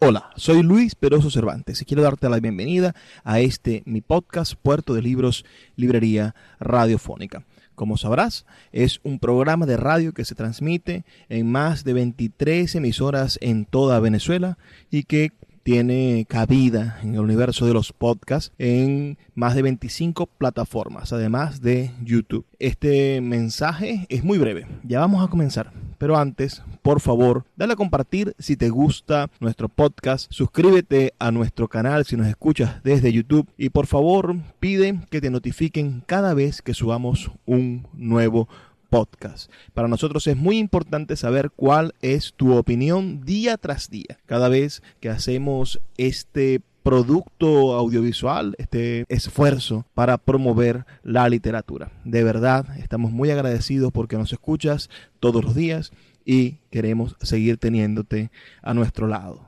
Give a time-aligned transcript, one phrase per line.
[0.00, 4.94] Hola, soy Luis Peroso Cervantes y quiero darte la bienvenida a este mi podcast Puerto
[4.94, 7.44] de Libros, Librería Radiofónica.
[7.74, 13.40] Como sabrás, es un programa de radio que se transmite en más de 23 emisoras
[13.42, 14.56] en toda Venezuela
[14.88, 15.32] y que
[15.68, 21.90] tiene cabida en el universo de los podcasts en más de 25 plataformas, además de
[22.02, 22.46] YouTube.
[22.58, 25.70] Este mensaje es muy breve, ya vamos a comenzar.
[25.98, 31.68] Pero antes, por favor, dale a compartir si te gusta nuestro podcast, suscríbete a nuestro
[31.68, 36.62] canal si nos escuchas desde YouTube y por favor pide que te notifiquen cada vez
[36.62, 39.50] que subamos un nuevo podcast podcast.
[39.74, 44.18] Para nosotros es muy importante saber cuál es tu opinión día tras día.
[44.26, 51.90] Cada vez que hacemos este producto audiovisual, este esfuerzo para promover la literatura.
[52.04, 54.88] De verdad, estamos muy agradecidos porque nos escuchas
[55.20, 55.92] todos los días
[56.24, 58.30] y queremos seguir teniéndote
[58.62, 59.47] a nuestro lado.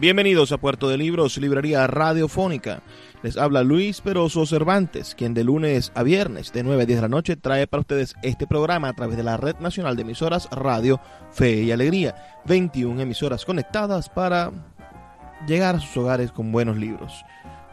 [0.00, 2.80] Bienvenidos a Puerto de Libros, librería radiofónica.
[3.22, 7.02] Les habla Luis Peroso Cervantes, quien de lunes a viernes de 9 a 10 de
[7.02, 10.48] la noche trae para ustedes este programa a través de la Red Nacional de Emisoras
[10.52, 11.02] Radio
[11.32, 12.40] Fe y Alegría.
[12.46, 14.52] 21 emisoras conectadas para
[15.46, 17.22] llegar a sus hogares con buenos libros,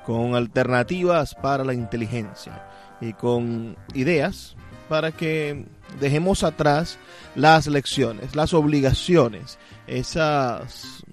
[0.05, 2.61] con alternativas para la inteligencia
[2.99, 4.57] y con ideas
[4.89, 5.65] para que
[6.01, 6.99] dejemos atrás
[7.35, 11.05] las lecciones, las obligaciones, esas,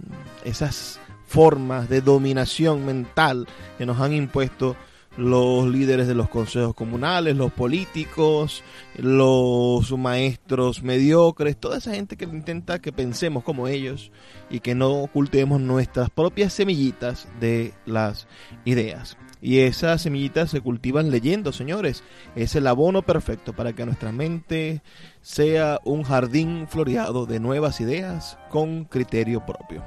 [0.45, 3.47] esas formas de dominación mental
[3.79, 4.77] que nos han impuesto
[5.17, 8.65] los líderes de los consejos comunales, los políticos,
[8.97, 14.11] los maestros mediocres, toda esa gente que intenta que pensemos como ellos
[14.51, 18.27] y que no ocultemos nuestras propias semillitas de las
[18.65, 19.17] ideas.
[19.41, 22.03] Y esas semillitas se cultivan leyendo, señores.
[22.35, 24.81] Es el abono perfecto para que nuestra mente
[25.21, 29.85] sea un jardín floreado de nuevas ideas con criterio propio.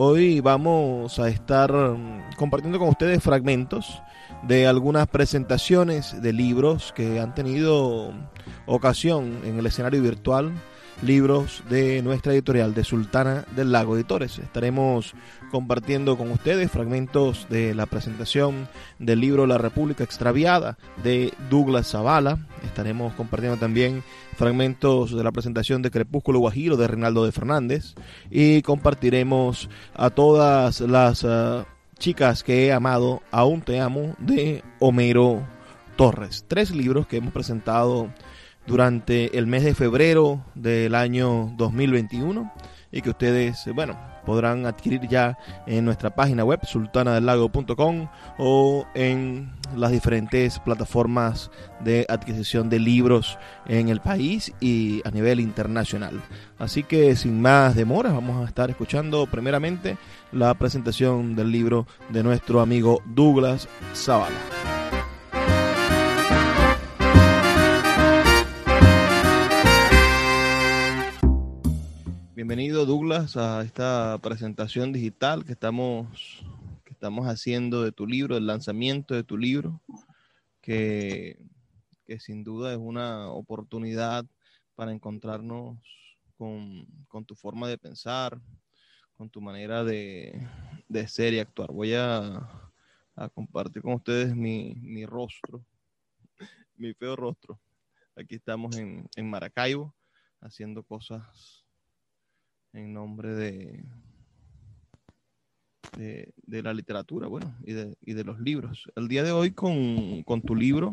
[0.00, 4.00] Hoy vamos a estar mm, compartiendo con ustedes fragmentos
[4.44, 8.12] de algunas presentaciones de libros que han tenido
[8.66, 10.52] ocasión en el escenario virtual,
[11.02, 14.38] libros de nuestra editorial de Sultana del Lago Editores.
[14.38, 15.14] Estaremos
[15.50, 22.38] compartiendo con ustedes fragmentos de la presentación del libro La República Extraviada de Douglas Zavala.
[22.64, 24.02] Estaremos compartiendo también
[24.36, 27.94] fragmentos de la presentación de Crepúsculo Guajiro de Reinaldo de Fernández
[28.30, 31.64] y compartiremos a todas las uh,
[31.98, 35.42] chicas que he amado, aún te amo, de Homero
[35.96, 36.44] Torres.
[36.46, 38.08] Tres libros que hemos presentado
[38.68, 42.52] durante el mes de febrero del año 2021
[42.92, 48.08] y que ustedes, bueno, podrán adquirir ya en nuestra página web sultanadelago.com
[48.38, 55.40] o en las diferentes plataformas de adquisición de libros en el país y a nivel
[55.40, 56.22] internacional.
[56.58, 59.96] Así que sin más demoras vamos a estar escuchando primeramente
[60.30, 64.77] la presentación del libro de nuestro amigo Douglas Zavala.
[72.38, 76.44] Bienvenido Douglas a esta presentación digital que estamos,
[76.84, 79.82] que estamos haciendo de tu libro, el lanzamiento de tu libro,
[80.60, 81.36] que,
[82.06, 84.24] que sin duda es una oportunidad
[84.76, 85.80] para encontrarnos
[86.36, 88.40] con, con, tu forma de pensar,
[89.16, 90.40] con tu manera de,
[90.88, 91.72] de ser y actuar.
[91.72, 92.70] Voy a,
[93.16, 95.66] a compartir con ustedes mi, mi, rostro,
[96.76, 97.58] mi feo rostro.
[98.14, 99.92] Aquí estamos en, en Maracaibo
[100.40, 101.57] haciendo cosas
[102.78, 103.84] en nombre de,
[105.96, 108.90] de, la literatura, bueno, y de, y de, los libros.
[108.96, 110.92] El día de hoy con, con tu libro,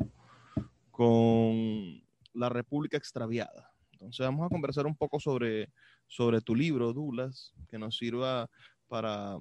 [0.91, 2.01] con
[2.33, 3.71] La República Extraviada.
[3.93, 5.69] Entonces vamos a conversar un poco sobre,
[6.07, 8.49] sobre tu libro, Douglas, que nos sirva
[8.87, 9.37] para,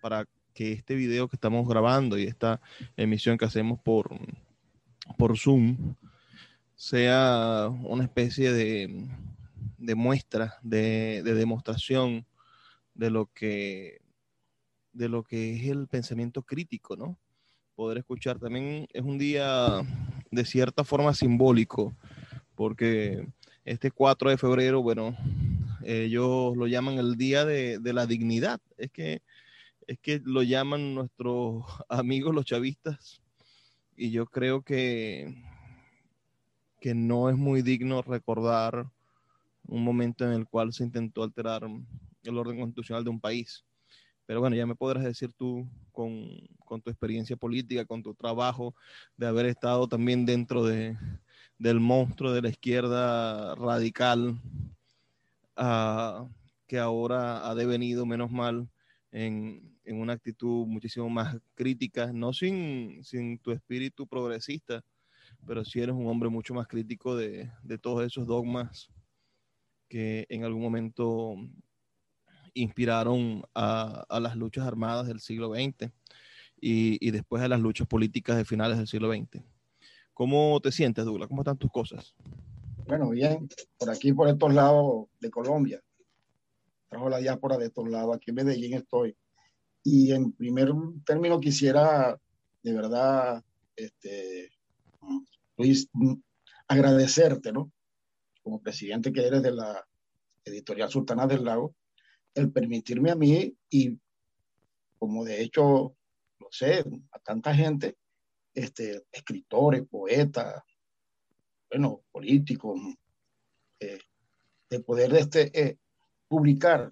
[0.00, 2.60] para que este video que estamos grabando y esta
[2.96, 4.10] emisión que hacemos por,
[5.18, 5.94] por Zoom
[6.76, 9.08] sea una especie de,
[9.84, 12.26] de muestra, de, de, demostración
[12.94, 14.00] de lo que
[14.92, 17.18] de lo que es el pensamiento crítico, ¿no?
[17.74, 19.82] Poder escuchar también es un día
[20.30, 21.96] de cierta forma simbólico,
[22.54, 23.26] porque
[23.64, 25.16] este 4 de febrero, bueno,
[25.82, 28.60] ellos lo llaman el Día de, de la Dignidad.
[28.76, 29.22] Es que,
[29.86, 33.20] es que lo llaman nuestros amigos los chavistas
[33.96, 35.34] y yo creo que,
[36.80, 38.90] que no es muy digno recordar
[39.66, 41.62] un momento en el cual se intentó alterar
[42.22, 43.64] el orden constitucional de un país.
[44.26, 46.28] Pero bueno, ya me podrás decir tú con,
[46.64, 48.74] con tu experiencia política, con tu trabajo,
[49.16, 50.96] de haber estado también dentro de,
[51.58, 54.40] del monstruo de la izquierda radical,
[55.58, 56.28] uh,
[56.66, 58.68] que ahora ha devenido, menos mal,
[59.12, 64.82] en, en, una actitud muchísimo más crítica, no sin, sin tu espíritu progresista,
[65.46, 68.88] pero sí eres un hombre mucho más crítico de, de todos esos dogmas
[69.88, 71.36] que en algún momento
[72.54, 75.90] inspiraron a, las luchas armadas del siglo XX
[76.60, 79.42] y, y, después a las luchas políticas de finales del siglo XX.
[80.14, 81.28] ¿Cómo te sientes, Douglas?
[81.28, 82.14] ¿Cómo están tus cosas?
[82.86, 83.48] Bueno, bien,
[83.78, 85.82] por aquí, por estos lados de Colombia.
[86.88, 89.16] Trajo la diáspora de estos lados, aquí en Medellín estoy.
[89.82, 90.72] Y en primer
[91.04, 92.18] término quisiera,
[92.62, 93.42] de verdad,
[93.74, 94.50] este,
[95.56, 95.88] Luis,
[96.68, 97.72] agradecerte, ¿no?
[98.44, 99.84] Como presidente que eres de la
[100.44, 101.74] editorial Sultana del Lago,
[102.34, 103.98] el permitirme a mí y
[104.98, 105.96] como de hecho,
[106.38, 107.96] lo sé, a tanta gente,
[108.54, 110.62] este, escritores, poetas,
[111.70, 112.80] bueno, políticos,
[113.80, 113.98] eh,
[114.70, 115.78] de poder este, eh,
[116.28, 116.88] publicar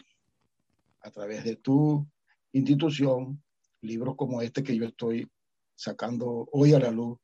[1.00, 2.06] a través de tu
[2.52, 3.42] institución
[3.80, 5.30] libros como este que yo estoy
[5.74, 7.18] sacando hoy a la luz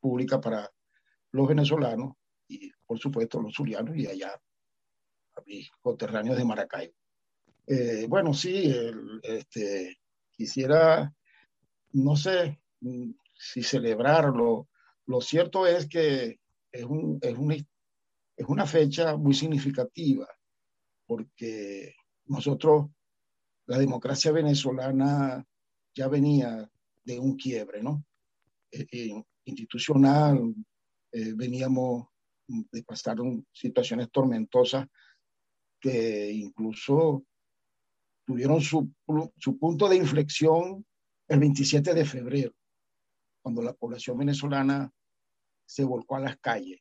[0.00, 0.70] pública para
[1.32, 2.17] los venezolanos
[2.48, 4.32] y por supuesto los zulianos y allá
[5.36, 6.94] a mis coterráneos de Maracaibo.
[7.66, 8.74] Eh, bueno, sí,
[9.22, 9.98] este,
[10.32, 11.14] quisiera,
[11.92, 14.68] no sé mm, si celebrarlo.
[15.06, 16.40] Lo cierto es que
[16.72, 20.26] es, un, es, una, es una fecha muy significativa
[21.06, 21.94] porque
[22.26, 22.86] nosotros,
[23.66, 25.44] la democracia venezolana
[25.94, 26.70] ya venía
[27.04, 28.04] de un quiebre, ¿no?
[28.70, 30.54] Eh, eh, institucional,
[31.10, 32.08] veníamos
[32.48, 33.18] de pasar
[33.52, 34.86] situaciones tormentosas
[35.80, 37.24] que incluso
[38.26, 38.90] tuvieron su,
[39.36, 40.84] su, punto de inflexión
[41.28, 42.52] el 27 de febrero,
[43.42, 44.90] cuando la población venezolana
[45.66, 46.80] se volcó a las calles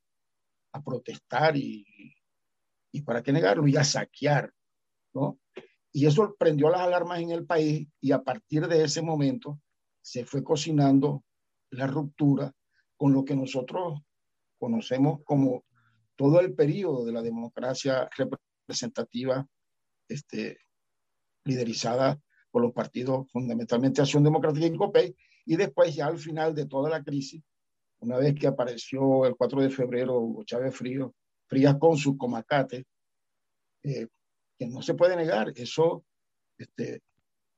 [0.72, 1.86] a protestar y,
[2.92, 4.54] y para qué negarlo, y a saquear,
[5.14, 5.40] ¿no?
[5.92, 9.60] Y eso prendió las alarmas en el país y a partir de ese momento
[10.02, 11.24] se fue cocinando
[11.72, 12.54] la ruptura
[12.96, 14.02] con lo que nosotros
[14.58, 15.64] conocemos como
[16.16, 18.10] todo el periodo de la democracia
[18.68, 19.48] representativa
[20.08, 20.58] este,
[21.46, 22.20] liderizada
[22.52, 25.16] por los partidos, fundamentalmente Acción Democrática y COPEI,
[25.46, 27.42] y después ya al final de toda la crisis,
[28.00, 31.16] una vez que apareció el 4 de febrero Hugo Chávez Frío,
[31.48, 32.86] Frías con su comacate,
[33.84, 34.08] eh,
[34.58, 36.04] que no se puede negar, eso
[36.58, 37.02] este,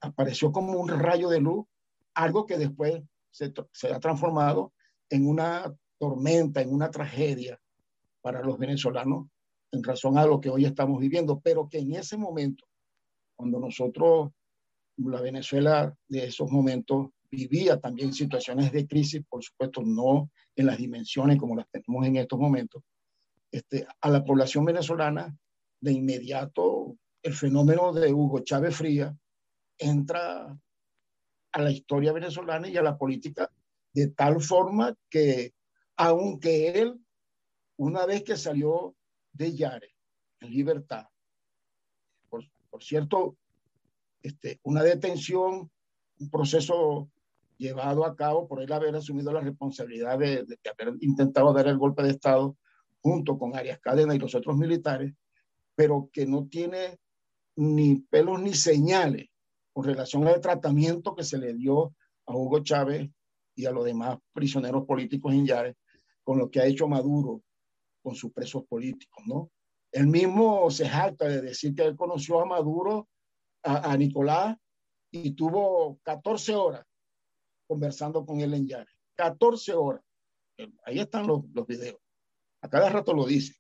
[0.01, 1.65] apareció como un rayo de luz,
[2.13, 3.01] algo que después
[3.31, 4.73] se, se ha transformado
[5.09, 7.59] en una tormenta, en una tragedia
[8.21, 9.27] para los venezolanos
[9.71, 12.65] en razón a lo que hoy estamos viviendo, pero que en ese momento,
[13.35, 14.31] cuando nosotros,
[14.97, 20.79] la Venezuela de esos momentos, vivía también situaciones de crisis, por supuesto no en las
[20.79, 22.81] dimensiones como las tenemos en estos momentos,
[23.51, 25.37] este, a la población venezolana,
[25.81, 29.15] de inmediato el fenómeno de Hugo Chávez Fría
[29.77, 30.57] entra
[31.51, 33.49] a la historia venezolana y a la política
[33.93, 35.53] de tal forma que
[35.99, 36.97] aunque él,
[37.75, 38.95] una vez que salió
[39.33, 39.93] de Yare,
[40.39, 41.07] en libertad,
[42.29, 42.45] por,
[42.81, 43.35] cierto,
[44.21, 45.69] este, una detención,
[46.19, 47.09] un proceso
[47.57, 51.77] llevado a cabo por él haber asumido la responsabilidad de, de, haber intentado dar el
[51.77, 52.55] golpe de Estado
[53.01, 55.13] junto con Arias Cadena y los otros militares,
[55.75, 56.97] pero que no tiene
[57.57, 59.27] ni pelos ni señales
[59.73, 61.93] con relación al tratamiento que se le dio
[62.25, 63.09] a Hugo Chávez
[63.53, 65.75] y a los demás prisioneros políticos en Yare,
[66.29, 67.41] con lo que ha hecho Maduro
[68.03, 69.49] con sus presos políticos, ¿no?
[69.91, 73.09] Él mismo se jacta de decir que él conoció a Maduro,
[73.63, 74.55] a, Nicolás,
[75.09, 76.85] y tuvo 14 horas
[77.67, 78.91] conversando con él en Yare.
[79.15, 80.03] 14 horas.
[80.83, 81.99] Ahí están los, videos.
[82.61, 83.55] A cada rato lo dice.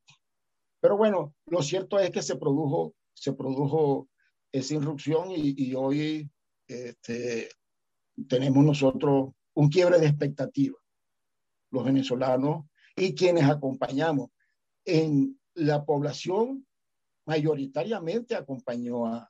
[0.79, 4.09] Pero bueno, lo cierto es que se produjo, se produjo
[4.51, 6.29] esa irrupción y, y hoy
[6.67, 7.49] este,
[8.27, 10.78] tenemos nosotros un quiebre de expectativa.
[11.71, 14.29] Los venezolanos y quienes acompañamos
[14.85, 16.65] en la población
[17.25, 19.29] mayoritariamente acompañó a,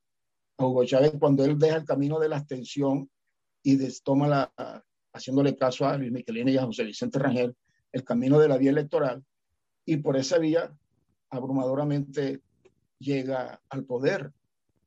[0.58, 3.10] Hugo Chávez cuando él deja el camino de la abstención
[3.64, 7.56] y toma la, haciéndole caso a Luis Michelini y a José Vicente Rangel,
[7.94, 9.24] el camino de la vía electoral,
[9.86, 10.76] y por esa vía
[11.30, 12.42] abrumadoramente
[13.00, 14.34] llega al poder.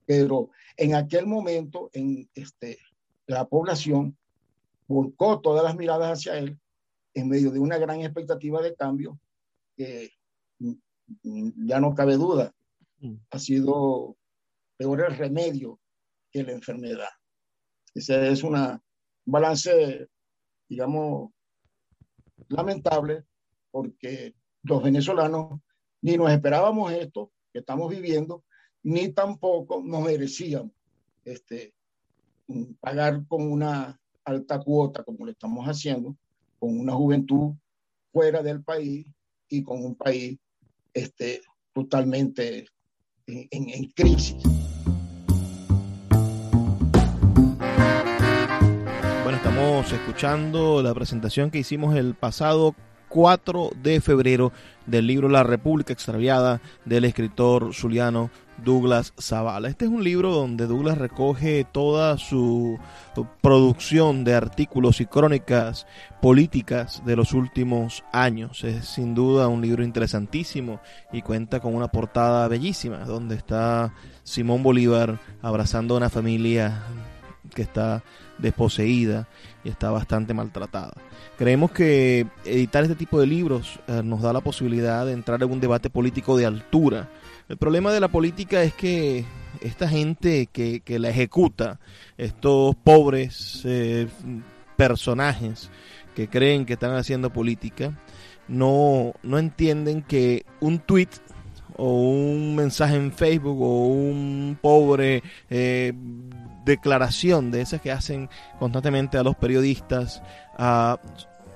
[0.05, 2.79] Pero en aquel momento, en este,
[3.27, 4.19] la población
[4.87, 6.59] volcó todas las miradas hacia él
[7.15, 9.19] en medio de una gran expectativa de cambio
[9.77, 10.11] que
[11.19, 12.55] ya no cabe duda,
[13.01, 13.15] mm.
[13.31, 14.17] ha sido
[14.77, 15.81] peor el remedio
[16.31, 17.11] que la enfermedad.
[17.95, 18.57] Ese es un
[19.25, 20.09] balance,
[20.69, 21.31] digamos,
[22.49, 23.25] lamentable,
[23.71, 25.61] porque los venezolanos
[26.01, 28.45] ni nos esperábamos esto que estamos viviendo,
[28.83, 30.73] ni tampoco nos merecíamos
[31.25, 31.75] este,
[32.81, 36.17] pagar con una alta cuota como lo estamos haciendo,
[36.63, 37.55] con una juventud
[38.13, 39.05] fuera del país
[39.49, 40.39] y con un país
[40.95, 41.41] este,
[41.75, 42.69] totalmente
[43.27, 44.37] en, en crisis.
[49.25, 52.77] Bueno, estamos escuchando la presentación que hicimos el pasado
[53.13, 54.53] 4 de febrero
[54.87, 58.31] del libro La República Extraviada del escritor zuliano
[58.65, 59.69] Douglas Zavala.
[59.69, 62.79] Este es un libro donde Douglas recoge toda su
[63.43, 65.87] producción de artículos y crónicas
[66.21, 68.65] políticas de los últimos años.
[68.65, 70.81] Es sin duda un libro interesantísimo
[71.13, 73.93] y cuenta con una portada bellísima donde está
[74.23, 76.83] Simón Bolívar abrazando a una familia
[77.55, 78.03] que está
[78.39, 79.29] desposeída
[79.65, 80.95] y está bastante maltratada.
[81.39, 85.51] Creemos que editar este tipo de libros eh, nos da la posibilidad de entrar en
[85.51, 87.09] un debate político de altura.
[87.49, 89.25] El problema de la política es que
[89.61, 91.81] esta gente que, la ejecuta,
[92.17, 94.09] estos pobres eh,
[94.77, 95.71] personajes
[96.15, 97.99] que creen que están haciendo política,
[98.49, 101.09] no, no entienden que un tweet
[101.77, 105.93] o un mensaje en Facebook o un pobre eh,
[106.65, 108.29] declaración de esas que hacen
[108.59, 110.23] constantemente a los periodistas,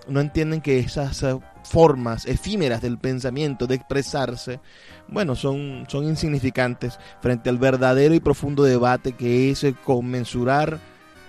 [0.08, 4.60] no entienden que esas eh, formas efímeras del pensamiento, de expresarse,
[5.08, 10.78] bueno, son, son insignificantes frente al verdadero y profundo debate que es conmensurar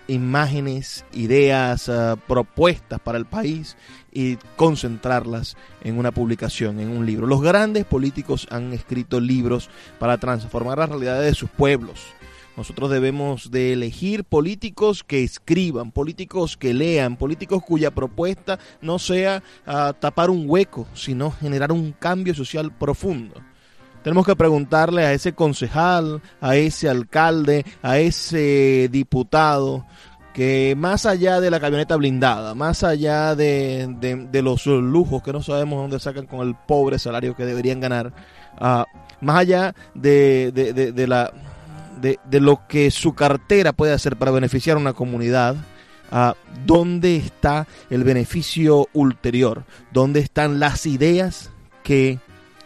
[0.08, 3.76] imágenes, ideas, eh, propuestas para el país
[4.12, 7.28] y concentrarlas en una publicación, en un libro.
[7.28, 9.70] Los grandes políticos han escrito libros
[10.00, 12.06] para transformar las realidades de sus pueblos.
[12.58, 19.44] Nosotros debemos de elegir políticos que escriban, políticos que lean, políticos cuya propuesta no sea
[19.68, 23.36] ah, tapar un hueco, sino generar un cambio social profundo.
[24.04, 29.86] Tenemos que preguntarle a ese concejal, a ese alcalde, a ese diputado,
[30.34, 35.80] que más allá de la camioneta blindada, más allá de, los lujos que no sabemos
[35.82, 38.14] dónde sacan con el pobre salario que deberían ganar,
[38.58, 38.86] ah,
[39.22, 41.34] más allá de, la
[42.02, 45.56] de, lo que su cartera puede hacer para beneficiar a una comunidad,
[46.12, 46.36] a
[46.66, 51.52] dónde está el beneficio ulterior, dónde están las ideas
[51.84, 52.20] que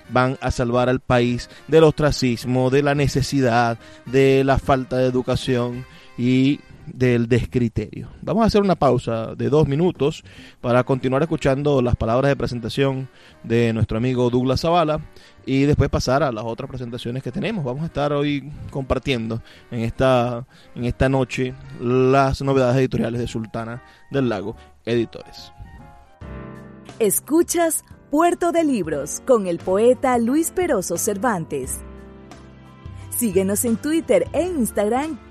[0.09, 5.85] van a salvar al país del ostracismo, de la necesidad, de la falta de educación
[6.17, 8.09] y del descriterio.
[8.21, 10.23] Vamos a hacer una pausa de dos minutos
[10.61, 13.09] para continuar escuchando las palabras de presentación
[13.43, 15.01] de nuestro amigo Douglas Zavala
[15.45, 17.63] y después pasar a las otras presentaciones que tenemos.
[17.63, 20.45] Vamos a estar hoy compartiendo en esta,
[20.75, 25.51] en esta noche las novedades editoriales de Sultana del Lago Editores.
[26.99, 31.79] Escuchas Puerto de Libros con el poeta Luis Peroso Cervantes.
[33.09, 35.30] Síguenos en Twitter e Instagram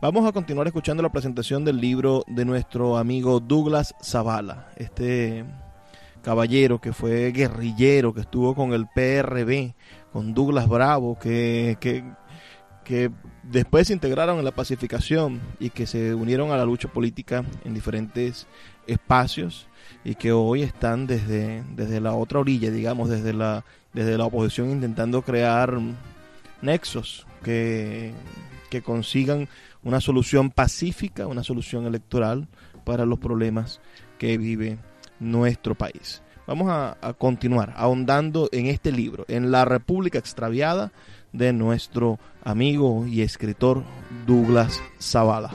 [0.00, 5.44] Vamos a continuar escuchando la presentación del libro de nuestro amigo Douglas Zavala, este
[6.22, 9.74] caballero que fue guerrillero, que estuvo con el PRB,
[10.12, 12.04] con Douglas Bravo, que, que,
[12.84, 13.10] que
[13.42, 17.74] después se integraron en la pacificación y que se unieron a la lucha política en
[17.74, 18.46] diferentes
[18.86, 19.68] espacios
[20.04, 24.70] y que hoy están desde, desde la otra orilla, digamos, desde la, desde la oposición
[24.70, 25.78] intentando crear
[26.62, 28.12] nexos que,
[28.70, 29.48] que consigan
[29.82, 32.48] una solución pacífica, una solución electoral
[32.84, 33.80] para los problemas
[34.18, 34.78] que vive
[35.20, 36.22] nuestro país.
[36.46, 40.90] Vamos a, continuar ahondando en este libro, en la República extraviada
[41.32, 43.84] de nuestro amigo y escritor
[44.26, 45.54] Douglas Zavala.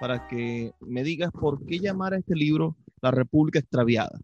[0.00, 4.20] Para que me digas por qué llamar a este libro La República extraviada.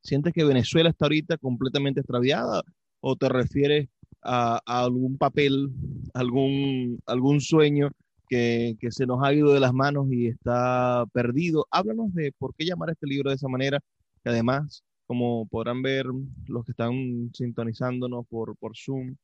[0.00, 2.62] ¿Sientes que Venezuela está ahorita completamente extraviada
[3.00, 3.88] o te refieres
[4.28, 5.70] a, algún papel,
[6.14, 7.90] algún, algún sueño
[8.28, 11.66] que, que, se nos ha ido de las manos y está perdido.
[11.70, 13.80] Háblanos de por qué llamar este libro de esa manera,
[14.22, 16.06] que además, como podrán ver
[16.46, 19.16] los que están sintonizándonos por, por Zoom,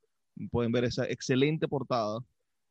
[0.51, 2.21] pueden ver esa excelente portada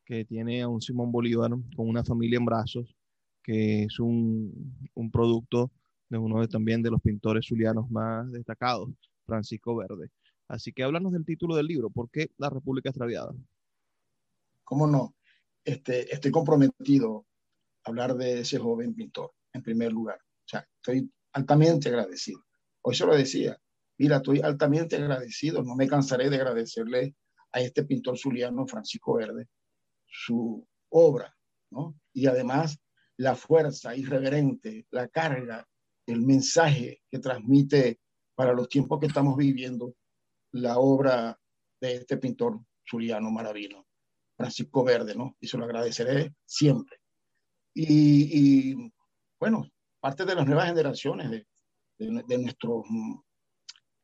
[0.05, 2.95] que tiene a un Simón Bolívar con una familia en brazos,
[3.43, 5.71] que es un, un producto
[6.09, 8.89] de uno de, también de los pintores zulianos más destacados,
[9.25, 10.09] Francisco Verde.
[10.47, 13.33] Así que háblanos del título del libro, ¿por qué La República Extraviada?
[14.63, 15.15] ¿Cómo no?
[15.63, 17.25] Este, estoy comprometido
[17.83, 20.17] a hablar de ese joven pintor, en primer lugar.
[20.17, 22.43] O sea, estoy altamente agradecido.
[22.81, 23.57] Hoy se lo decía,
[23.97, 27.15] mira, estoy altamente agradecido, no me cansaré de agradecerle
[27.51, 29.47] a este pintor zuliano, Francisco Verde,
[30.05, 31.35] su obra,
[31.71, 31.95] ¿no?
[32.13, 32.79] Y además
[33.17, 35.67] la fuerza irreverente, la carga,
[36.05, 37.99] el mensaje que transmite
[38.35, 39.95] para los tiempos que estamos viviendo
[40.53, 41.39] la obra
[41.81, 43.85] de este pintor zuliano maravino,
[44.37, 45.35] Francisco Verde, ¿no?
[45.39, 46.99] Y se lo agradeceré siempre.
[47.75, 48.75] Y,
[49.39, 49.67] bueno,
[49.99, 51.45] parte de las nuevas generaciones de,
[51.97, 52.85] de, nuestros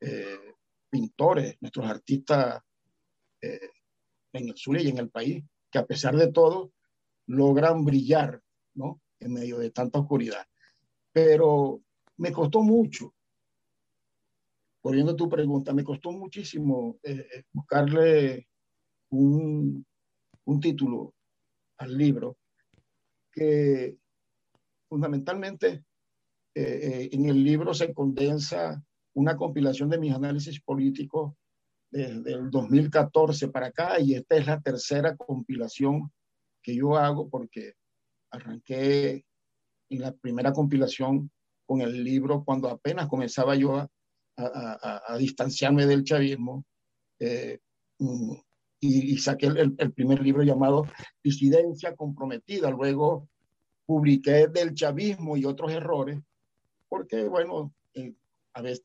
[0.01, 0.55] eh,
[0.89, 2.61] pintores, nuestros artistas
[3.41, 3.69] eh,
[4.33, 6.71] en el Zulia y en el país, que a pesar de todo
[7.27, 8.41] logran brillar,
[8.73, 9.01] ¿no?
[9.19, 10.47] En medio de tanta oscuridad.
[11.11, 11.83] Pero
[12.17, 13.13] me costó mucho
[14.81, 18.47] volviendo a tu pregunta, me costó muchísimo eh, eh, buscarle
[19.11, 19.85] un,
[20.45, 21.13] un, título
[21.77, 22.37] al libro
[23.31, 23.97] que
[24.87, 25.83] fundamentalmente
[26.55, 31.33] eh, en el libro se condensa una compilación de mis análisis políticos
[31.91, 36.11] desde el 2014 para acá y esta es la tercera compilación
[36.61, 37.73] que yo hago porque
[38.31, 39.25] arranqué
[39.89, 41.31] en la primera compilación
[41.65, 43.89] con el libro cuando apenas comenzaba yo a,
[44.39, 46.65] a, distanciarme del chavismo
[47.19, 47.59] eh,
[47.99, 48.33] mm,
[48.81, 50.87] y, saqué el, primer libro llamado
[51.23, 52.69] Disidencia comprometida.
[52.69, 53.27] Luego
[53.85, 56.19] publiqué del chavismo y otros errores,
[56.87, 58.13] porque bueno, eh,
[58.53, 58.81] a veces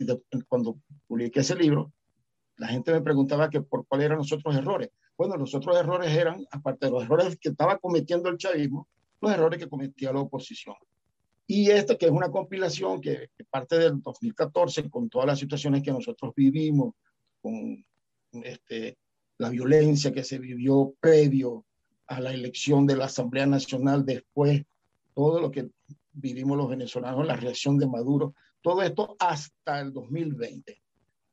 [0.48, 1.92] cuando publiqué ese libro,
[2.56, 4.90] la gente me preguntaba que por cuáles eran los otros errores.
[5.16, 8.88] Bueno, los otros errores eran, aparte de los errores que estaba cometiendo el chavismo,
[9.20, 10.74] los errores que cometía la oposición.
[11.46, 15.92] Y esta que es una compilación que, parte del 2014 con todas las situaciones que
[15.92, 16.94] nosotros vivimos,
[17.42, 17.84] con
[18.42, 18.96] este,
[19.38, 21.64] la violencia que se vivió previo
[22.06, 24.62] a la elección de la Asamblea Nacional, después
[25.14, 25.68] todo lo que
[26.12, 30.80] vivimos los venezolanos, la reacción de Maduro, todo esto hasta el 2020.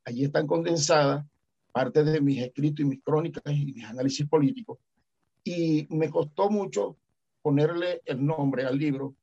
[0.04, 1.24] Allí están condensadas
[1.72, 4.78] parte de mis escritos y mis crónicas y mis análisis políticos.
[5.42, 6.98] Y me costó mucho
[7.40, 9.14] ponerle el nombre al libro,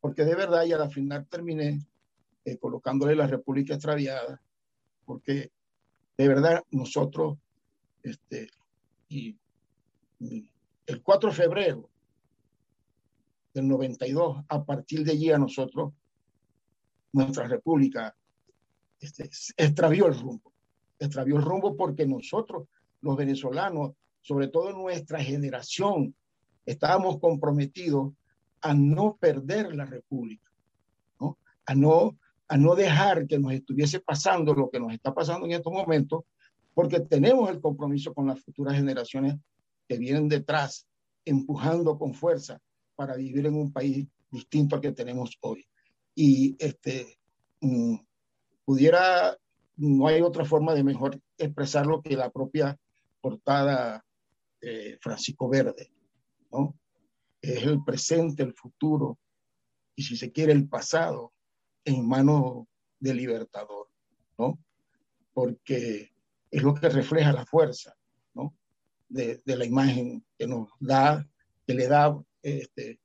[0.00, 1.86] porque de verdad y al final terminé
[2.44, 4.40] eh, colocándole la República Extraviada,
[5.04, 5.52] porque
[6.16, 7.38] de verdad nosotros,
[8.02, 8.48] este,
[9.08, 9.36] y,
[10.86, 11.90] el 4 de febrero
[13.54, 15.92] del 92, a partir de allí a nosotros,
[17.12, 18.14] nuestra república
[18.98, 20.52] este, extravió el rumbo.
[20.98, 22.68] Extravió el rumbo porque nosotros,
[23.00, 26.14] los venezolanos, sobre todo nuestra generación,
[26.66, 28.12] estábamos comprometidos
[28.60, 30.50] a no perder la república,
[31.18, 31.38] ¿no?
[31.66, 32.18] A, no,
[32.48, 36.24] a no dejar que nos estuviese pasando lo que nos está pasando en estos momentos,
[36.74, 39.36] porque tenemos el compromiso con las futuras generaciones
[39.88, 40.86] que vienen detrás,
[41.24, 42.60] empujando con fuerza
[42.94, 45.66] para vivir en un país distinto al que tenemos hoy.
[46.14, 47.18] Y este,
[47.60, 47.96] mm,
[48.64, 49.36] pudiera,
[49.76, 52.78] no hay otra forma de mejor expresarlo que la propia
[53.20, 54.04] portada
[54.60, 55.90] de Francisco Verde,
[56.52, 56.74] ¿no?
[57.42, 59.18] Es el presente, el futuro
[59.96, 61.32] y si se quiere el pasado
[61.84, 62.66] en manos
[62.98, 63.88] del libertador,
[64.38, 64.58] ¿no?
[65.32, 66.12] Porque
[66.50, 67.96] es lo que refleja la fuerza,
[68.34, 68.54] ¿no?
[69.08, 71.26] De, de la imagen que nos da,
[71.66, 73.00] que le da este,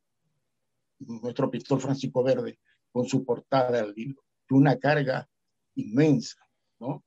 [0.99, 2.59] nuestro pintor Francisco Verde
[2.91, 5.27] con su portada del libro, una carga
[5.75, 6.37] inmensa,
[6.79, 7.03] ¿no?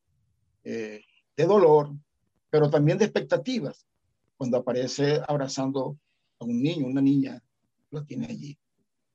[0.65, 1.03] Eh,
[1.37, 1.95] de dolor,
[2.51, 3.87] pero también de expectativas,
[4.37, 5.99] cuando aparece abrazando
[6.39, 7.43] a un niño, una niña,
[7.91, 8.59] lo tiene allí.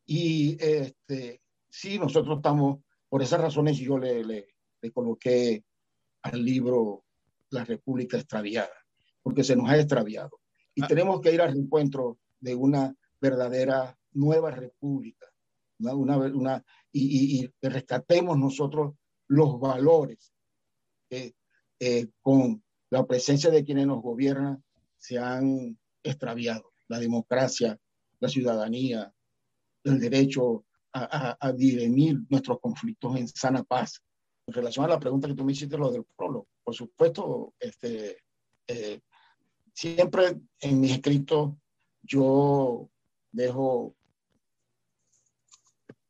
[0.06, 4.48] Y este, sí, nosotros estamos, por esas razones yo le, le,
[4.82, 5.64] le coloqué
[6.24, 7.06] al libro
[7.50, 8.74] La República Extraviada,
[9.22, 10.40] porque se nos ha extraviado.
[10.76, 10.88] Y ah.
[10.88, 15.28] tenemos que ir al encuentro de una verdadera nueva república,
[15.80, 18.94] una, una, y, y, rescatemos nosotros
[19.28, 20.34] los valores
[21.10, 21.36] que
[21.80, 24.64] eh, con la presencia de quienes nos gobiernan
[24.98, 26.73] se han extraviado.
[26.94, 27.76] La democracia,
[28.20, 29.12] la ciudadanía,
[29.84, 34.00] el derecho a, a, a dirimir nuestros conflictos en sana paz.
[34.46, 38.20] En relación a la pregunta que tú me hiciste, lo del prólogo, por supuesto, este,
[38.68, 39.02] eh,
[39.74, 41.54] siempre en mis escritos
[42.04, 42.90] yo
[43.32, 43.96] dejo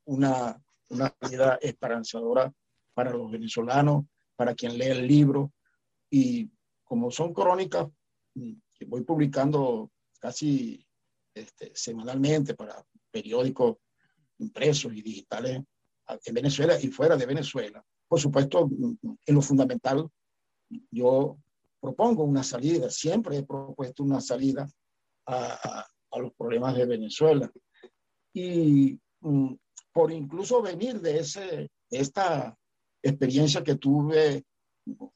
[0.03, 2.51] una, una vida esperanzadora
[2.93, 4.03] para los venezolanos,
[4.35, 5.53] para quien lee el libro.
[6.09, 6.51] Y
[6.83, 7.87] como son crónicas
[8.33, 9.92] que voy publicando
[10.23, 10.81] casi
[11.35, 12.81] este, semanalmente para
[13.11, 13.75] periódicos
[14.37, 15.61] impresos y digitales
[16.25, 17.83] en Venezuela y fuera de Venezuela.
[18.07, 20.07] Por supuesto, en lo fundamental,
[20.89, 21.37] yo
[21.81, 24.65] propongo una salida, siempre he propuesto una salida
[25.27, 27.51] a, a los problemas de Venezuela.
[28.33, 29.55] Y mm,
[29.91, 32.57] por incluso venir de, ese, esta
[33.01, 34.45] experiencia que tuve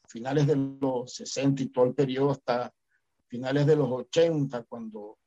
[0.10, 2.74] finales de los 60 y todo el periodo hasta
[3.28, 5.18] finales de los 80, cuando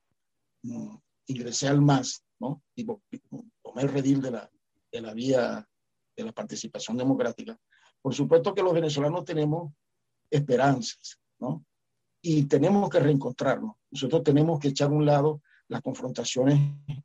[0.63, 2.63] mm, ingresé al MAS, ¿no?
[2.75, 4.51] Y tomé el redil de la,
[4.91, 5.67] de la vía
[6.17, 7.59] de la participación democrática.
[8.03, 9.73] Por supuesto que los venezolanos tenemos
[10.31, 11.65] esperanzas, ¿no?
[12.23, 13.77] Y tenemos que reencontrarnos.
[13.91, 16.59] Nosotros tenemos que echar a un lado las confrontaciones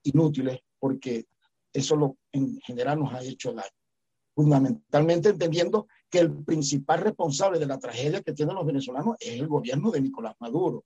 [0.03, 1.25] inútiles, porque
[1.71, 3.69] eso lo, en general nos ha hecho daño.
[4.35, 9.47] Fundamentalmente entendiendo que el principal responsable de la tragedia que tienen los venezolanos es el
[9.47, 10.83] gobierno de Nicolás Maduro.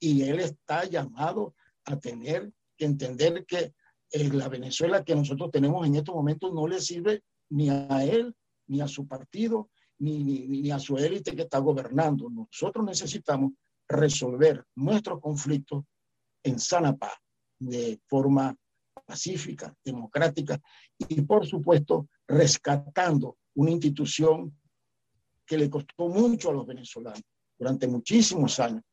[0.00, 3.74] Y él está llamado a tener que entender que
[4.10, 8.34] eh, la Venezuela que nosotros tenemos en estos momentos no le sirve ni a él,
[8.66, 12.28] ni a su partido, ni, ni, ni a su élite que está gobernando.
[12.28, 13.52] Nosotros necesitamos
[13.88, 15.84] resolver nuestros conflictos
[16.42, 16.96] en sana
[17.58, 18.56] de forma
[19.10, 20.60] pacífica, democrática
[20.96, 24.56] y, por supuesto, rescatando una institución
[25.44, 27.24] que le costó mucho a los venezolanos
[27.58, 28.84] durante muchísimos años,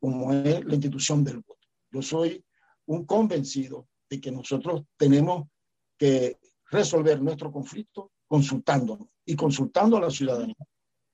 [0.00, 1.66] como es la institución del voto.
[1.92, 2.44] Yo soy
[2.86, 5.48] un convencido de que nosotros tenemos
[5.96, 6.38] que
[6.72, 10.66] resolver nuestro conflicto consultándonos y consultando a la ciudadanía.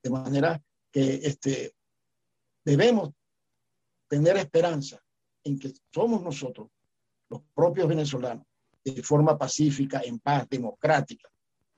[0.02, 1.74] De manera que este,
[2.64, 3.10] debemos
[4.08, 4.98] tener esperanza
[5.44, 6.68] en que somos nosotros,
[7.32, 8.44] los propios venezolanos,
[8.84, 11.30] de forma pacífica, en paz, democrática,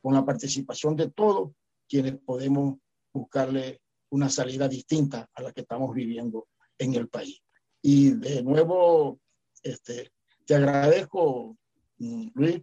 [0.03, 1.53] con la participación de todos
[1.89, 2.79] quienes podemos
[3.13, 7.41] buscarle una salida distinta a la que estamos viviendo en el país.
[7.83, 9.21] Y de nuevo,
[9.63, 10.11] este,
[10.45, 11.57] te agradezco,
[11.99, 12.61] mm, Luis,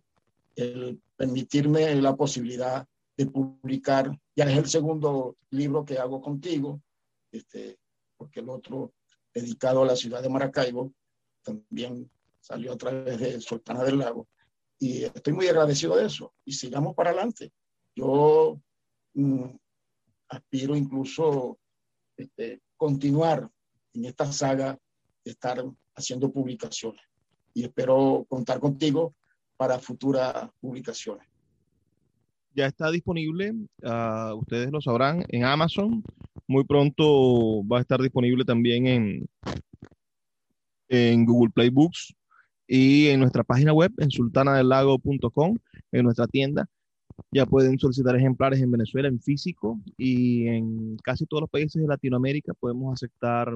[0.55, 4.11] el permitirme la posibilidad de publicar.
[4.35, 6.81] Ya es el segundo libro que hago contigo,
[7.31, 7.79] este,
[8.17, 8.93] porque el otro
[9.33, 10.91] dedicado a la ciudad de Maracaibo,
[11.41, 12.09] también
[12.41, 14.27] salió a través de Sultana del Lago.
[14.79, 16.33] y estoy muy agradecido de eso.
[16.43, 17.53] Y sigamos para adelante.
[17.95, 18.59] Yo
[19.13, 19.45] mm,
[20.29, 21.59] aspiro incluso
[22.17, 23.47] este, continuar
[23.93, 24.77] en esta saga
[25.23, 25.63] de estar
[25.95, 27.01] haciendo publicaciones.
[27.53, 29.13] Y espero contar contigo
[29.55, 31.27] para futuras publicaciones.
[32.53, 36.03] Ya está disponible, uh, ustedes lo sabrán, en Amazon.
[36.47, 39.29] Muy pronto va a estar disponible también en,
[40.89, 42.15] en Google Play Books
[42.73, 45.57] y en nuestra página web, en sultanadelago.com,
[45.91, 46.69] en nuestra tienda.
[47.29, 51.87] Ya pueden solicitar ejemplares en Venezuela en físico y en casi todos los países de
[51.89, 53.53] Latinoamérica podemos aceptar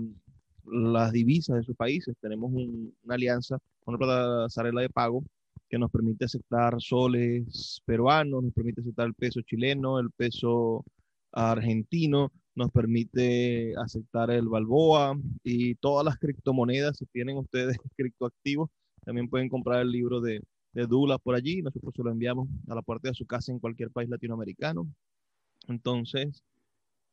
[0.65, 2.13] las divisas de sus países.
[2.19, 5.23] Tenemos una alianza con la pasarela de pago
[5.69, 10.84] que nos permite aceptar soles peruanos, nos permite aceptar el peso chileno, el peso
[11.32, 18.69] argentino, nos permite aceptar el balboa y todas las criptomonedas, si tienen ustedes criptoactivos,
[19.06, 20.41] también pueden comprar el libro de,
[20.74, 21.62] de Douglas por allí.
[21.62, 24.88] Nosotros se lo enviamos a la puerta de su casa en cualquier país latinoamericano.
[25.68, 26.44] Entonces,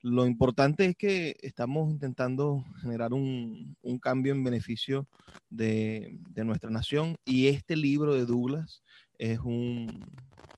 [0.03, 5.07] lo importante es que estamos intentando generar un, un cambio en beneficio
[5.49, 8.83] de, de, nuestra nación y este libro de Douglas
[9.17, 10.05] es un,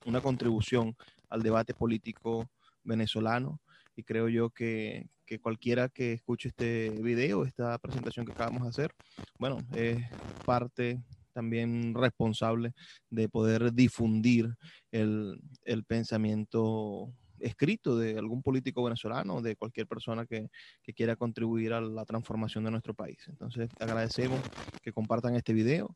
[0.05, 0.95] una contribución
[1.29, 2.49] al debate político
[2.83, 3.61] venezolano
[3.95, 8.69] y creo yo que, que, cualquiera que escuche este video, esta presentación que acabamos de
[8.69, 8.95] hacer,
[9.37, 10.03] bueno, es
[10.43, 11.03] parte
[11.35, 12.71] también responsable
[13.09, 14.55] de poder difundir
[14.91, 20.49] el, el pensamiento escrito de algún político venezolano, de cualquier persona que,
[20.81, 23.17] que, quiera contribuir a la transformación de nuestro país.
[23.27, 24.39] Entonces, agradecemos
[24.81, 25.93] que compartan este video,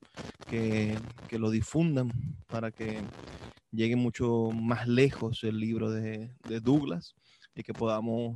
[0.50, 0.98] que,
[1.30, 2.12] que lo difundan
[2.48, 3.00] para que
[3.72, 7.16] llegue mucho más lejos el libro de, de Douglas
[7.56, 8.36] y que podamos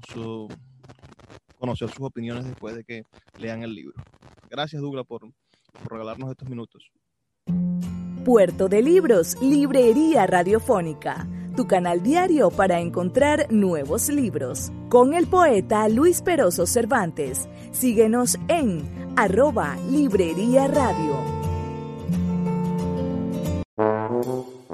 [1.57, 3.03] conocer sus opiniones después de que
[3.37, 3.95] lean el libro.
[4.49, 5.21] Gracias, Douglas, por,
[5.81, 6.91] por regalarnos estos minutos.
[8.23, 14.71] Puerto de Libros, Librería Radiofónica, tu canal diario para encontrar nuevos libros.
[14.89, 17.49] Con el poeta Luis Peroso Cervantes.
[17.71, 21.42] Síguenos en arroba Librería Radio.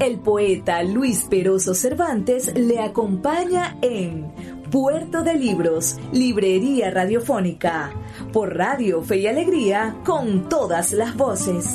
[0.00, 4.32] El poeta Luis Peroso Cervantes le acompaña en
[4.70, 7.92] Puerto de Libros, Librería Radiofónica,
[8.32, 11.66] por Radio Fe y Alegría, con todas las voces.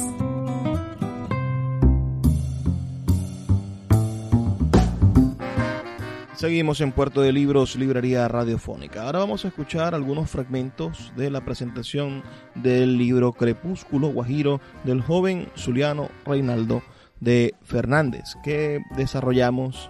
[6.34, 9.04] Seguimos en Puerto de Libros, Librería Radiofónica.
[9.04, 12.24] Ahora vamos a escuchar algunos fragmentos de la presentación
[12.56, 16.82] del libro Crepúsculo Guajiro del joven Zuliano Reinaldo
[17.20, 19.90] de Fernández que desarrollamos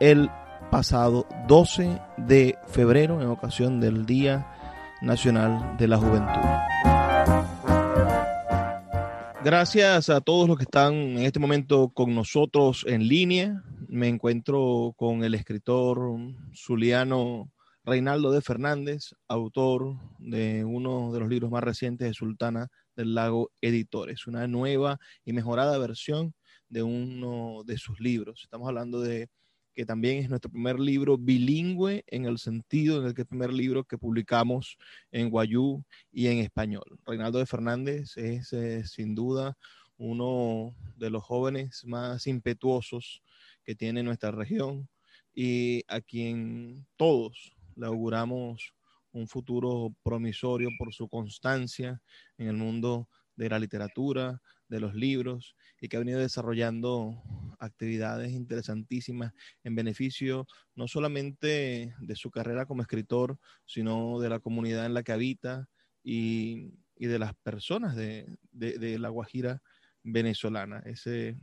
[0.00, 0.30] el
[0.70, 4.46] pasado 12 de febrero en ocasión del Día
[5.00, 6.66] Nacional de la Juventud.
[9.44, 13.62] Gracias a todos los que están en este momento con nosotros en línea.
[13.88, 15.98] Me encuentro con el escritor
[16.52, 17.52] Zuliano
[17.84, 23.52] Reinaldo de Fernández, autor de uno de los libros más recientes de Sultana del Lago
[23.60, 26.34] Editores, una nueva y mejorada versión
[26.68, 28.42] de uno de sus libros.
[28.42, 29.28] Estamos hablando de
[29.74, 33.52] que también es nuestro primer libro bilingüe en el sentido en el que el primer
[33.52, 34.78] libro que publicamos
[35.12, 36.98] en guayú y en español.
[37.04, 39.56] Reinaldo de Fernández es eh, sin duda
[39.98, 43.22] uno de los jóvenes más impetuosos
[43.64, 44.88] que tiene nuestra región
[45.34, 48.72] y a quien todos le auguramos
[49.12, 52.00] un futuro promisorio por su constancia
[52.38, 57.22] en el mundo de la literatura, de los libros y que ha venido desarrollando
[57.58, 59.32] actividades interesantísimas
[59.64, 65.02] en beneficio no solamente de su carrera como escritor, sino de la comunidad en la
[65.02, 65.68] que habita
[66.02, 69.62] y, y de las personas de, de, la Guajira
[70.02, 71.36] venezolana, ese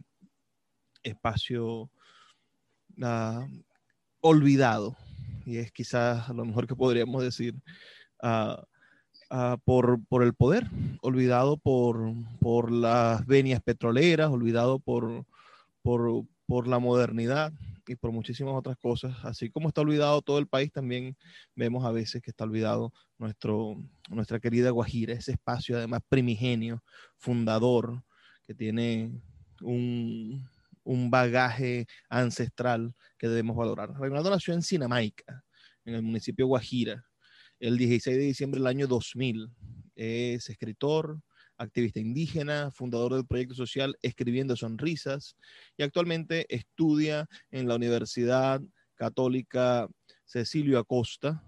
[1.03, 1.91] espacio
[2.97, 3.47] uh,
[4.21, 4.95] olvidado,
[5.45, 7.55] y es quizás lo mejor que podríamos decir.
[8.21, 8.55] Uh,
[9.33, 10.67] uh, por, por, el poder,
[11.01, 15.25] olvidado por, por, las venias petroleras, olvidado por,
[15.81, 17.51] por, por la modernidad
[17.87, 19.15] y por muchísimas otras cosas.
[19.23, 21.17] Así como está olvidado todo el país, también
[21.55, 23.75] vemos a veces que está olvidado nuestro,
[24.09, 26.83] nuestra querida Guajira, ese espacio además primigenio,
[27.17, 28.03] fundador,
[28.45, 29.11] que tiene
[29.61, 30.47] un,
[30.83, 33.93] un bagaje ancestral que debemos valorar.
[33.99, 35.43] Reinaldo nació en Sinamaica,
[35.85, 37.05] en el municipio Guajira,
[37.63, 39.49] el 16 de diciembre del año 2000.
[39.95, 41.21] Es escritor,
[41.57, 45.37] activista indígena, fundador del proyecto social Escribiendo Sonrisas
[45.77, 48.61] y actualmente estudia en la Universidad
[48.95, 49.87] Católica
[50.25, 51.41] Cecilio Acosta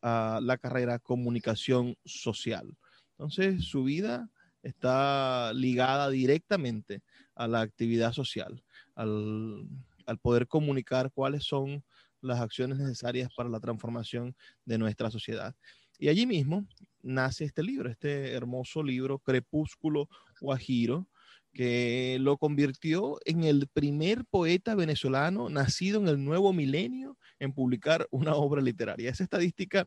[0.00, 2.74] la carrera Comunicación Social.
[3.18, 4.30] Entonces, su vida
[4.62, 7.02] está ligada directamente
[7.34, 9.68] a la actividad social, al,
[10.06, 11.84] al poder comunicar cuáles son
[12.20, 15.54] las acciones necesarias para la transformación de nuestra sociedad.
[15.98, 16.66] Y allí mismo
[17.02, 20.08] nace este libro, este hermoso libro, Crepúsculo
[20.40, 21.08] Guajiro,
[21.52, 28.06] que lo convirtió en el primer poeta venezolano nacido en el nuevo milenio en publicar
[28.10, 29.10] una obra literaria.
[29.10, 29.86] Esa estadística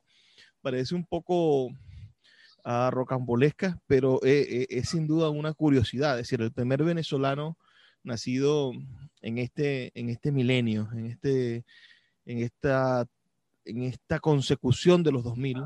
[0.62, 6.20] parece un poco uh, rocambolesca, pero es, eh, eh, es, sin duda una curiosidad.
[6.20, 7.58] Es decir, el primer venezolano
[8.04, 8.72] nacido
[9.22, 11.65] en este, en este milenio, en, este,
[12.25, 13.05] en, esta,
[13.65, 15.63] en esta consecución de los 2000,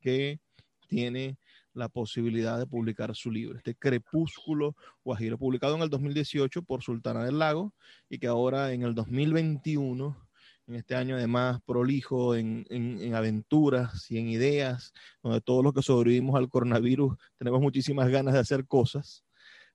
[0.00, 0.40] que
[0.88, 1.38] tiene
[1.74, 7.24] la posibilidad de publicar su libro, este Crepúsculo Guajiro, publicado en el 2018 por Sultana
[7.24, 7.72] del Lago
[8.10, 10.28] y que ahora en el 2021,
[10.66, 15.82] en este año además prolijo en, en, aventuras y en ideas, donde todos los que
[15.82, 19.24] sobrevivimos al coronavirus tenemos muchísimas ganas de hacer cosas,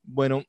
[0.03, 0.43] bueno,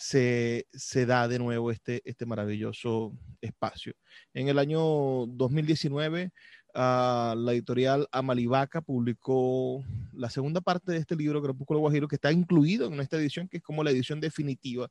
[0.00, 0.66] se,
[1.06, 3.92] da de nuevo este, este maravilloso espacio.
[4.32, 6.32] En el año 2019
[6.72, 12.86] la editorial Amalivaca publicó la segunda parte de este libro, Crepúsculo Guajiro, que está incluido
[12.86, 14.88] en esta edición, que es como la edición definitiva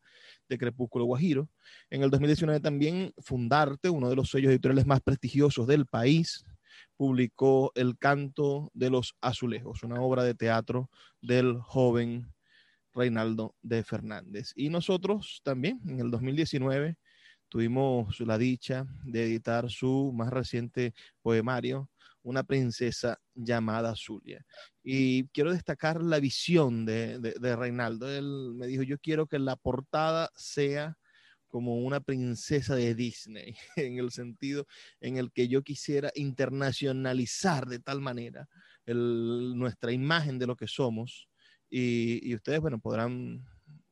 [0.47, 1.49] de Crepúsculo Guajiro.
[1.89, 6.45] En el 2019 también Fundarte, uno de los sellos editoriales más prestigiosos del país,
[6.97, 10.89] publicó El canto de los azulejos, una obra de teatro
[11.21, 12.31] del joven
[12.99, 14.51] Reinaldo de Fernández.
[14.55, 16.97] Y nosotros también, en el 2019,
[17.47, 21.89] tuvimos la dicha de editar su más reciente poemario,
[22.21, 24.45] Una princesa llamada Zulia.
[24.83, 28.09] Y quiero destacar la visión de, Reinaldo.
[28.09, 30.97] Él me dijo, yo quiero que la portada sea
[31.47, 34.67] como una princesa de Disney, en el sentido
[34.99, 38.49] en el que yo quisiera internacionalizar de tal manera
[38.85, 41.28] nuestra imagen de lo que somos.
[41.69, 43.45] Y, ustedes, bueno, podrán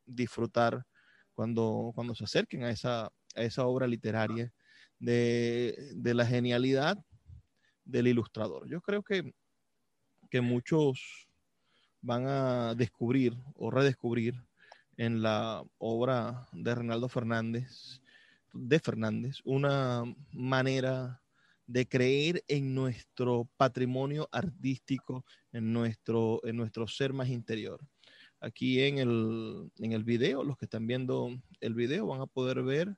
[0.05, 0.85] disfrutar
[1.33, 4.51] cuando, cuando se acerquen a esa, esa obra literaria
[4.99, 6.97] de, de, la genialidad
[7.85, 8.67] del ilustrador.
[8.67, 9.33] Yo creo que,
[10.29, 11.27] que muchos
[12.01, 14.43] van a descubrir o redescubrir
[14.97, 18.01] en la obra de Reinaldo Fernández,
[18.53, 21.21] de Fernández, una manera
[21.67, 27.79] de creer en nuestro patrimonio artístico, en nuestro, en nuestro ser más interior.
[28.39, 32.63] Aquí en el, en el video, los que están viendo el video van a poder
[32.63, 32.95] ver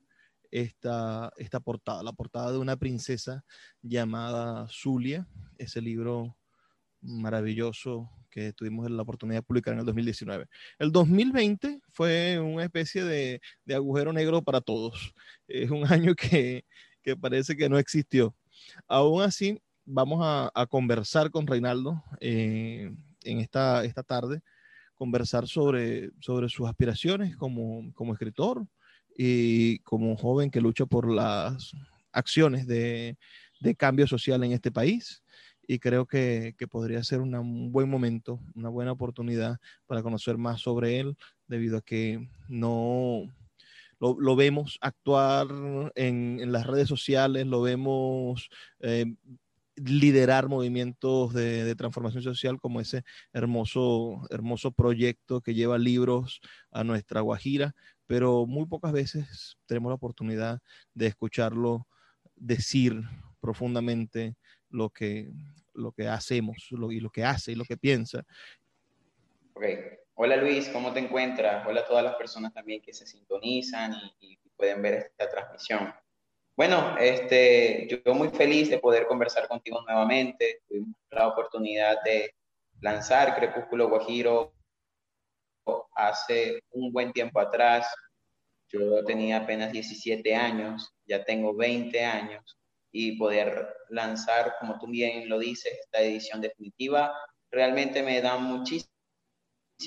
[0.51, 3.43] esta, esta portada, la portada de una princesa
[3.82, 5.27] llamada Zulia,
[5.58, 6.36] ese libro
[7.01, 10.45] maravilloso que tuvimos la oportunidad de publicar en el 2019.
[10.77, 15.13] El 2020 fue una especie de, de agujero negro para todos.
[15.47, 16.65] Es un año que,
[17.01, 18.36] que, parece que no existió.
[18.88, 24.41] Aún así, vamos a, conversar con Reinaldo eh, en esta, esta tarde,
[24.95, 28.65] conversar sobre, sobre sus aspiraciones como, como escritor,
[29.21, 31.73] y como joven que lucha por las
[32.13, 33.17] acciones de,
[33.60, 35.21] de cambio social en este país.
[35.67, 40.62] Y creo que, que podría ser un buen momento, una buena oportunidad para conocer más
[40.62, 41.17] sobre él,
[41.49, 43.25] debido a que no
[43.99, 45.47] lo, vemos actuar
[45.95, 49.05] en, en, las redes sociales, lo vemos eh,
[49.75, 56.83] liderar movimientos de, de, transformación social como ese hermoso, hermoso proyecto que lleva libros a
[56.83, 57.75] nuestra Guajira,
[58.07, 60.59] pero muy pocas veces tenemos la oportunidad
[60.93, 61.88] de escucharlo
[62.35, 63.01] decir
[63.39, 64.35] profundamente
[64.69, 65.31] lo que,
[65.73, 68.25] lo que hacemos y lo que hace y lo que piensa.
[70.21, 71.65] Hola Luis, ¿cómo te encuentras?
[71.65, 75.93] Hola a todas las personas también que se sintonizan y, y pueden ver esta transmisión.
[76.58, 80.63] Bueno, este, yo muy feliz de poder conversar contigo nuevamente.
[80.67, 82.36] Tuvimos la oportunidad de
[82.82, 84.53] lanzar Crepúsculo Guajiro
[85.95, 87.88] hace un buen tiempo atrás.
[88.67, 92.57] Yo tenía apenas 17 años, ya tengo 20 años
[92.91, 97.15] y poder lanzar, como tú bien lo dices, esta edición definitiva,
[97.49, 98.99] realmente me da muchísimo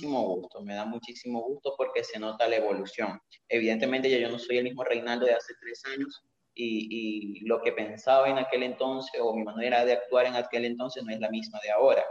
[0.01, 3.21] gusto, me da muchísimo gusto porque se nota la evolución.
[3.49, 6.23] Evidentemente ya yo no soy el mismo Reinaldo de hace tres años
[6.55, 10.65] y, y lo que pensaba en aquel entonces o mi manera de actuar en aquel
[10.65, 12.05] entonces no es la misma de ahora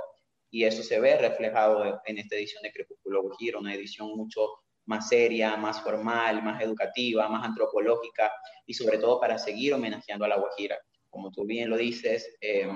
[0.52, 4.50] y eso se ve reflejado en esta edición de Crepúsculo Giro, una edición mucho
[4.86, 8.32] más seria, más formal, más educativa, más antropológica
[8.66, 10.78] y sobre todo para seguir homenajeando a La Guajira.
[11.10, 12.76] Como tú bien lo dices, em,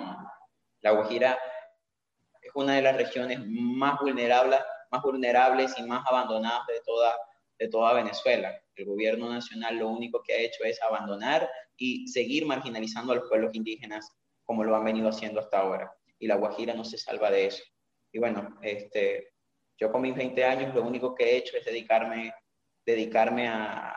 [0.82, 1.38] La Guajira
[2.42, 4.60] es una de las regiones más vulnerables,
[4.96, 7.16] más vulnerables y más abandonadas de toda,
[7.60, 8.58] de toda Venezuela.
[8.76, 13.30] El gobierno nacional lo único que ha hecho es abandonar y seguir marginalizando a los
[13.30, 14.16] pueblos indígenas
[14.46, 15.92] como lo han venido haciendo hasta ahora.
[16.20, 17.64] Y La Guajira no se salva de eso.
[18.12, 19.34] Y bueno, este,
[19.78, 22.34] yo con mis 20 años lo único que he hecho es dedicarme,
[22.86, 23.96] dedicarme a,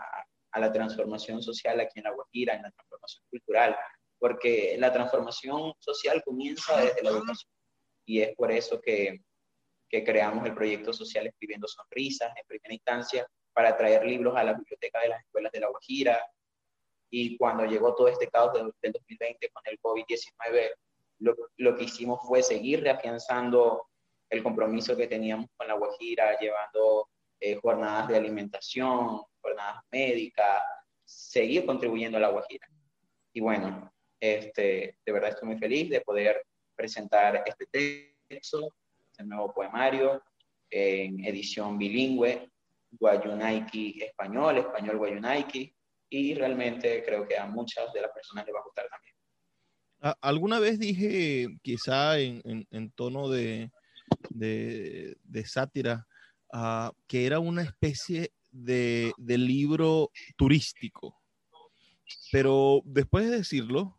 [0.50, 3.76] a la transformación social aquí en La Guajira, en la transformación cultural,
[4.18, 7.52] porque la transformación social comienza desde la educación.
[8.06, 9.20] Y es por eso que,
[9.88, 14.52] que creamos el proyecto social Escribiendo Sonrisas en primera instancia para traer libros a la
[14.52, 16.20] biblioteca de las escuelas de La Guajira.
[17.10, 20.70] Y cuando llegó todo este caos del, del 2020 con el COVID-19,
[21.20, 23.86] lo, lo, que hicimos fue seguir reafianzando
[24.30, 27.08] el compromiso que teníamos con La Guajira, llevando
[27.40, 30.62] eh, jornadas de alimentación, jornadas médicas,
[31.04, 32.68] seguir contribuyendo a La Guajira.
[33.32, 36.42] Y bueno, este, de verdad estoy muy feliz de poder
[36.74, 37.66] presentar este
[38.28, 38.72] texto,
[39.18, 40.22] este nuevo poemario
[40.70, 42.48] en edición bilingüe,
[42.92, 45.74] Guayunaiki español, español Guayunaiki,
[46.08, 49.14] y realmente creo que a muchas de las personas les va a gustar también.
[50.20, 53.72] Alguna vez dije, quizá en, en, en tono de,
[54.30, 56.06] de, de sátira,
[56.52, 61.20] uh, que era una especie de, de, libro turístico.
[62.30, 63.98] Pero después de decirlo,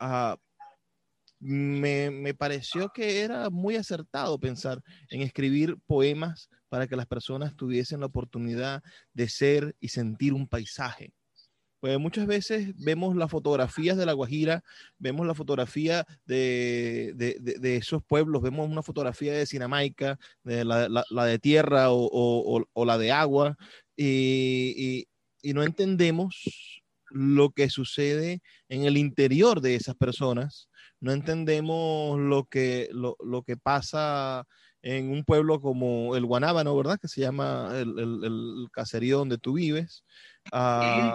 [0.00, 0.36] uh,
[1.40, 7.56] me, me, pareció que era muy acertado pensar en escribir poemas para que las personas
[7.56, 8.82] tuviesen la oportunidad
[9.14, 11.12] de ser y sentir un paisaje.
[11.80, 14.62] Pues muchas veces vemos las fotografías de La Guajira,
[14.98, 20.88] vemos la fotografía de, de, de, esos pueblos, vemos una fotografía de Sinamaica, de la,
[20.88, 23.56] la, de tierra o, o, la de agua,
[23.96, 25.06] y,
[25.42, 30.68] y, no entendemos lo que sucede en el interior de esas personas,
[31.00, 34.46] no entendemos lo que, lo, lo que pasa
[34.82, 36.98] en un pueblo como el Guanábano, ¿verdad?
[37.00, 40.04] Que se llama el, el, el caserío donde tú vives.
[40.52, 41.12] Uh,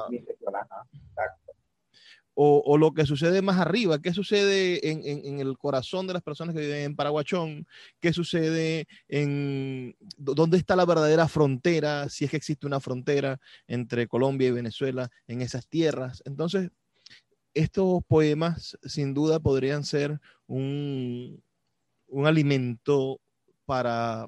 [2.38, 6.13] o, o, lo que sucede más arriba, qué sucede en, en, en, el corazón de
[6.13, 7.65] las personas que viven en Paraguachón,
[8.01, 14.07] qué sucede en dónde está la verdadera frontera, si es que existe una frontera entre
[14.07, 16.21] Colombia y Venezuela en esas tierras.
[16.25, 16.71] Entonces,
[17.56, 21.41] estos poemas sin duda podrían ser un,
[22.08, 23.20] un alimento
[23.66, 24.28] para,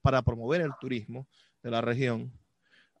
[0.00, 1.28] para promover el turismo
[1.62, 2.32] de la región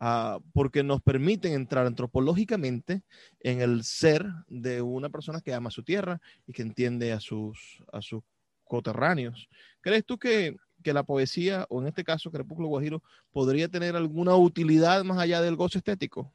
[0.00, 3.02] uh, porque nos permiten entrar antropológicamente
[3.40, 7.82] en el ser de una persona que ama su tierra y que entiende a sus,
[7.92, 8.22] a sus
[8.64, 9.48] coterráneos.
[9.80, 13.02] ¿Crees tú que, que la poesía, o en este caso Crepúsculo Guajiro,
[13.32, 16.30] podría tener alguna utilidad más allá del gozo estético?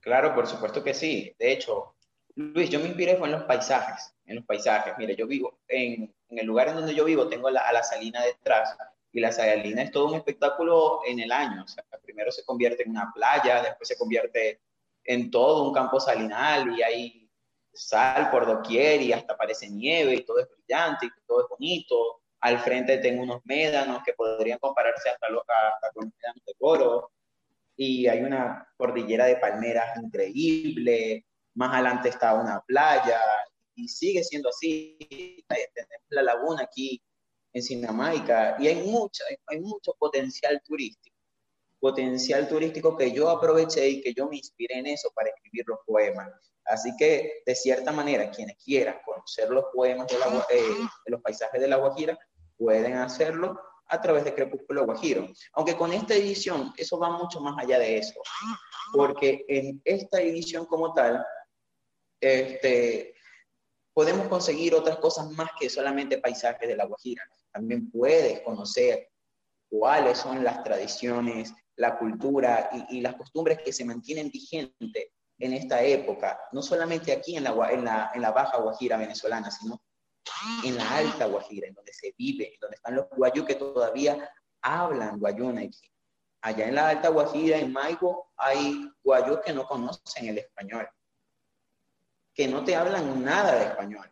[0.00, 1.34] Claro, por supuesto que sí.
[1.38, 1.94] De hecho,
[2.34, 4.94] Luis, yo me inspiré fue en los paisajes, en los paisajes.
[4.98, 8.22] Mire, yo vivo en, el lugar en donde yo vivo, tengo la, a la salina
[8.22, 8.76] detrás,
[9.12, 11.64] y la Sayalina es todo un espectáculo en el año.
[11.64, 14.60] O sea, primero se convierte en una playa, después se convierte
[15.04, 17.30] en todo un campo salinal y hay
[17.72, 22.22] sal por doquier y hasta parece nieve y todo es brillante y todo es bonito.
[22.40, 26.54] Al frente tengo unos médanos que podrían compararse hasta, los, hasta con los médanos de
[26.54, 27.10] Coro.
[27.80, 31.24] Y hay una cordillera de palmeras increíble.
[31.54, 33.20] Más adelante está una playa
[33.76, 34.98] y sigue siendo así.
[35.48, 37.00] Tenemos la laguna aquí
[37.52, 41.16] en Sinamaica y hay, mucha, hay mucho potencial turístico,
[41.78, 45.78] potencial turístico que yo aproveché y que yo me inspiré en eso para escribir los
[45.86, 46.28] poemas.
[46.64, 50.62] Así que, de cierta manera, quienes quieran conocer los poemas de, la, eh,
[51.06, 52.18] de los paisajes de La Guajira,
[52.58, 53.58] pueden hacerlo
[53.88, 55.28] a través de Crepúsculo Guajiro.
[55.54, 58.20] Aunque con esta edición, eso va mucho más allá de eso,
[58.92, 61.24] porque en esta edición como tal,
[62.20, 63.14] este,
[63.94, 67.22] podemos conseguir otras cosas más que solamente paisajes de La Guajira
[67.52, 69.08] también puedes conocer
[69.68, 75.08] cuáles son las tradiciones, la cultura y, las costumbres que se mantienen vigentes
[75.38, 79.80] en esta época, no solamente aquí en la Baja Guajira venezolana, sino
[80.64, 84.30] en la Alta Guajira, en donde se vive, en donde están los guayú que todavía
[84.62, 85.90] hablan guayúnaqui.
[86.40, 90.88] Allá en la Alta Guajira, en Maigo, hay guayú que no conocen el español,
[92.32, 94.08] que no te hablan nada de español.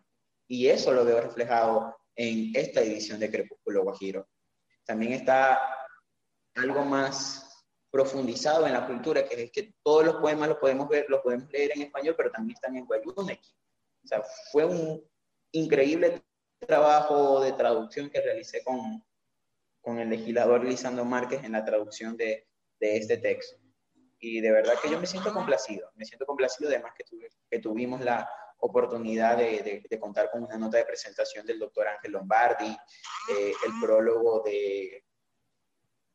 [0.48, 4.28] Y eso lo veo reflejado en esta edición de Crepúsculo Guajiro.
[4.84, 5.60] También está
[6.54, 11.06] algo más profundizado en la cultura, que es que todos los poemas los podemos ver,
[11.08, 13.50] los podemos leer en español, pero también están en Guayunequi.
[14.04, 15.02] O sea, fue un
[15.52, 16.22] increíble
[16.58, 19.04] trabajo de traducción que realicé con,
[19.80, 22.48] con el legislador Lisandro Márquez en la traducción de,
[22.80, 23.56] de este texto.
[24.18, 27.04] Y de verdad que yo me siento complacido, me siento complacido además que,
[27.50, 28.28] que tuvimos la
[28.58, 33.72] oportunidad de, de, contar con una nota de presentación del doctor Ángel Lombardi, eh, el
[33.80, 35.04] prólogo de,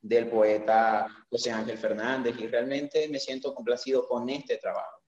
[0.01, 5.01] del poeta José Ángel Fernández, y realmente me siento complacido con este trabajo.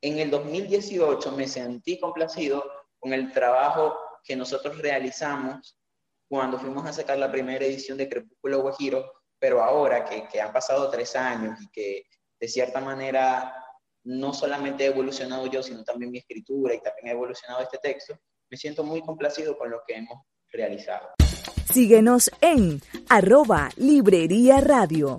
[0.00, 2.64] En el 2018 me sentí complacido
[3.00, 5.76] con el trabajo que nosotros realizamos
[6.28, 10.52] cuando fuimos a sacar la primera edición de Crepúsculo Guajiro, pero ahora que, que han
[10.52, 12.04] pasado tres años y que
[12.38, 13.52] de cierta manera
[14.04, 18.18] no solamente he evolucionado yo, sino también mi escritura y también ha evolucionado este texto,
[18.48, 20.18] me siento muy complacido con lo que hemos
[20.52, 21.10] realizado.
[21.64, 25.18] Síguenos en arroba Librería Radio.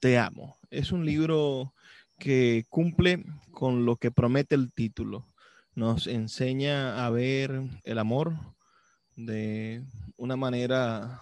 [0.00, 0.56] te amo.
[0.70, 1.74] Es un libro
[2.18, 5.26] que cumple con lo que promete el título
[5.74, 8.34] nos enseña a ver el amor
[9.16, 9.84] de
[10.16, 11.20] una manera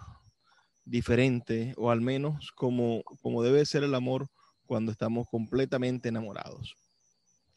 [0.84, 4.28] diferente o al menos como, como debe ser el amor
[4.66, 6.74] cuando estamos completamente enamorados.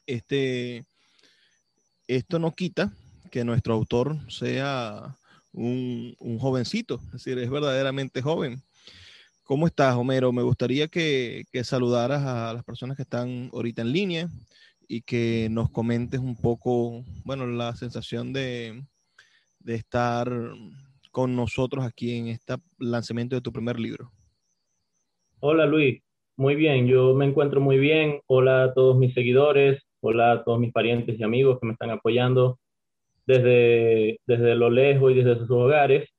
[0.06, 0.86] Este,
[2.08, 2.92] esto no quita
[3.32, 5.16] que nuestro autor sea
[5.52, 8.64] un, un, jovencito, es decir, es verdaderamente joven.
[9.44, 10.32] ¿Cómo estás, Homero?
[10.32, 14.30] Me gustaría que, que saludaras a las personas que están ahorita en línea,
[14.88, 18.84] y que nos comentes un poco, bueno, la sensación de,
[19.60, 20.30] de estar
[21.12, 24.12] con nosotros aquí en este lanzamiento de tu primer libro.
[25.40, 26.02] Hola Luis,
[26.36, 28.22] muy bien, yo me encuentro muy bien.
[28.28, 31.92] Hola a todos mis seguidores, hola a todos mis parientes y amigos que me están
[31.92, 32.60] apoyando
[33.26, 36.10] desde, desde lo lejos y desde sus hogares.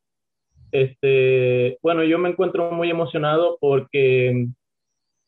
[0.71, 4.49] Este, bueno, yo me encuentro muy emocionado porque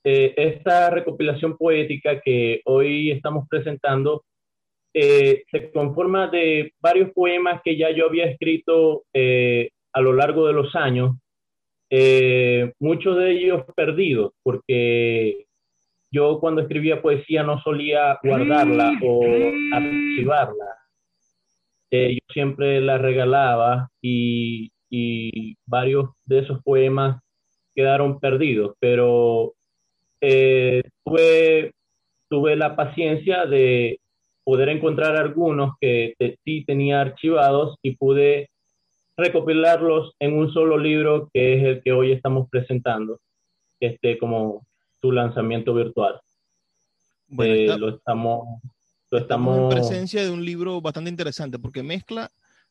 [0.09, 4.23] eh, esta recopilación poética que hoy estamos presentando
[4.95, 10.47] eh, se conforma de varios poemas que ya yo había escrito eh, a lo largo
[10.47, 11.17] de los años,
[12.79, 15.47] muchos de ellos perdidos, porque
[16.13, 19.25] yo cuando escribía poesía no solía guardarla o
[19.73, 20.67] archivarla.
[21.91, 27.21] yo siempre la regalaba y, y varios de esos poemas
[27.75, 29.57] quedaron perdidos, pero
[30.21, 31.73] eh, tuve,
[32.29, 34.01] tuve la paciencia de
[34.45, 36.15] poder encontrar algunos que
[36.45, 38.49] sí tenía archivados y pude
[39.17, 43.21] recopilarlos en un solo libro que es el que hoy estamos presentando,
[43.81, 44.67] este, como
[45.01, 46.21] su lanzamiento virtual.
[47.29, 48.47] Bueno, lo estamos,
[49.11, 52.31] lo estamos, en presencia de un libro bastante interesante porque mezcla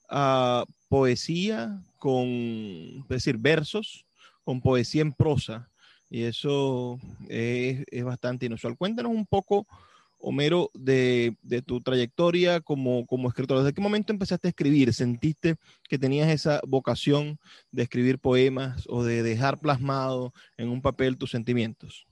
[0.09, 4.05] uh, poesía con, es decir, versos
[4.43, 5.69] con poesía en prosa
[6.09, 6.99] y eso
[7.29, 8.77] es, bastante inusual.
[8.77, 9.65] Cuéntanos un poco
[10.17, 11.35] Homero, de,
[11.67, 13.59] tu trayectoria como, como escritor?
[13.59, 14.91] ¿Desde qué momento empezaste a escribir?
[14.91, 15.55] ¿Sentiste
[15.87, 17.37] que tenías esa vocación
[17.71, 22.07] de escribir poemas o de dejar plasmado en un papel tus sentimientos?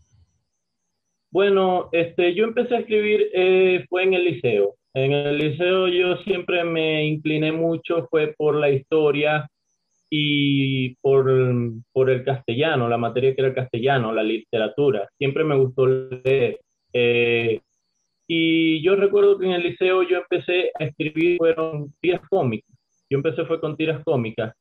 [1.31, 4.75] Bueno, este, yo empecé a escribir eh, fue en el liceo.
[4.93, 9.49] En el liceo yo siempre me incliné mucho, fue por la historia
[10.15, 11.25] y por,
[11.91, 15.09] por el castellano, la materia que era el castellano, la literatura.
[15.17, 16.59] Siempre me gustó leer.
[16.93, 17.59] Eh,
[18.27, 22.69] y yo recuerdo que en el liceo yo empecé a escribir, fueron tiras cómicas.
[23.09, 24.53] Yo empecé fue con tiras cómicas.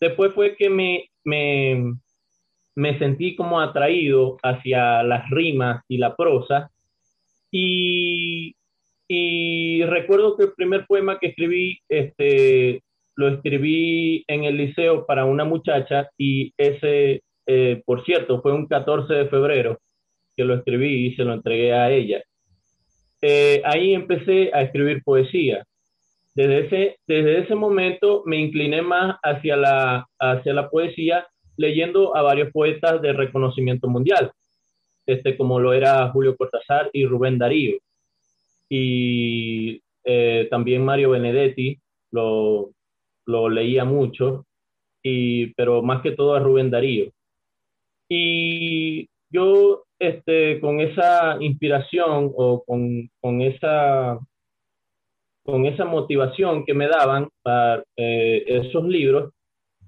[0.00, 1.92] Después fue que me, me,
[2.76, 6.70] me sentí como atraído hacia las rimas y la prosa.
[7.50, 8.54] Y,
[9.08, 12.84] y recuerdo que el primer poema que escribí, este,
[13.20, 18.66] lo escribí en el liceo para una muchacha y ese, eh, por cierto, fue un
[18.66, 19.78] 14 de febrero
[20.34, 22.22] que lo escribí y se lo entregué a ella.
[23.20, 25.66] Eh, ahí empecé a escribir poesía.
[26.34, 31.26] Desde ese, desde ese momento me incliné más hacia la, hacia la poesía
[31.58, 34.32] leyendo a varios poetas de reconocimiento mundial,
[35.04, 37.76] este, como lo era Julio Cortázar y Rubén Darío.
[38.70, 41.78] Y eh, también Mario Benedetti
[42.12, 42.70] lo,
[43.30, 44.46] lo leía mucho,
[45.02, 47.10] y, pero más que todo a Rubén Darío.
[48.08, 54.18] Y yo este, con esa inspiración o con, esa,
[55.44, 59.32] con esa motivación que me daban para eh, esos libros,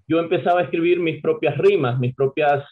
[0.07, 2.63] yo empezaba a escribir mis propias rimas, mis propias,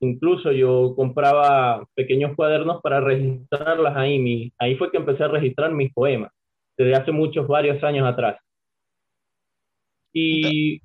[0.00, 4.52] incluso yo compraba pequeños cuadernos para registrarlas ahí.
[4.58, 6.30] ahí fue que empecé a registrar mis poemas,
[6.76, 8.36] desde hace muchos, varios años atrás.
[10.14, 10.80] Y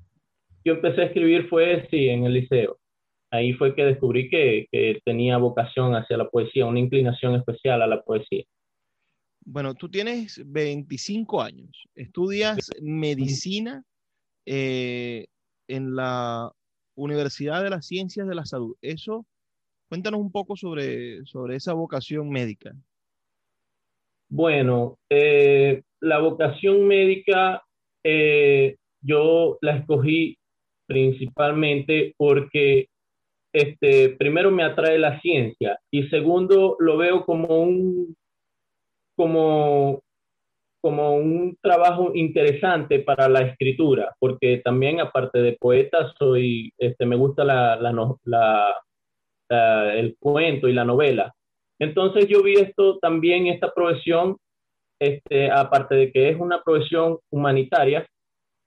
[0.64, 2.80] yo empecé a escribir fue, sí, en el liceo
[3.30, 4.68] ahí fue que descubrí que,
[5.04, 8.44] tenía vocación hacia la poesía, una inclinación especial a la poesía.
[9.44, 13.82] Bueno, tú tienes 25 años, estudias medicina
[14.46, 15.26] eh,
[15.66, 16.52] en la
[16.94, 18.76] Universidad de las Ciencias de la Salud.
[18.82, 19.26] Eso,
[19.88, 22.74] cuéntanos un poco sobre, sobre esa vocación médica.
[24.28, 27.64] Bueno, eh, la vocación médica
[28.04, 30.36] eh, yo la escogí
[30.86, 32.88] principalmente porque
[33.52, 38.16] este, primero me atrae la ciencia y segundo lo veo como un,
[39.16, 40.00] como,
[40.80, 47.16] como un trabajo interesante para la escritura, porque también aparte de poeta soy, este, me
[47.16, 48.74] gusta la, la,
[49.94, 51.32] el cuento y la novela.
[51.80, 54.36] Entonces yo vi esto también, esta profesión,
[55.00, 58.06] este, aparte de que es una profesión humanitaria,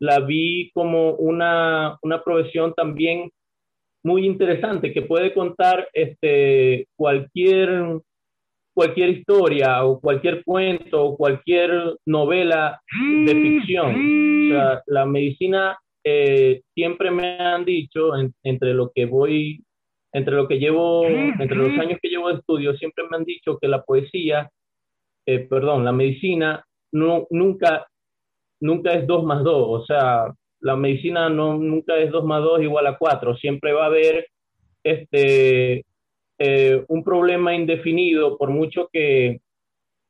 [0.04, 3.32] la vi como una, una profesión también
[4.04, 8.02] muy interesante que puede contar este, cualquier,
[8.76, 12.82] cualquier historia o cualquier cuento o cualquier novela
[13.26, 13.92] de ficción.
[13.92, 18.12] O sea, la medicina eh, siempre me han dicho,
[18.44, 19.64] entre lo que voy,
[20.12, 23.58] entre lo que llevo, entre los años que llevo de estudio, siempre me han dicho
[23.58, 24.50] que la poesía,
[25.26, 27.88] eh, perdón, la medicina no, nunca,
[28.64, 29.82] nunca es dos más dos.
[29.82, 30.34] O sea,
[30.64, 34.28] la medicina no, nunca es 2 más 2 igual a 4, siempre va a haber
[34.84, 35.84] este,
[36.40, 39.42] eh, un problema indefinido, por mucho que,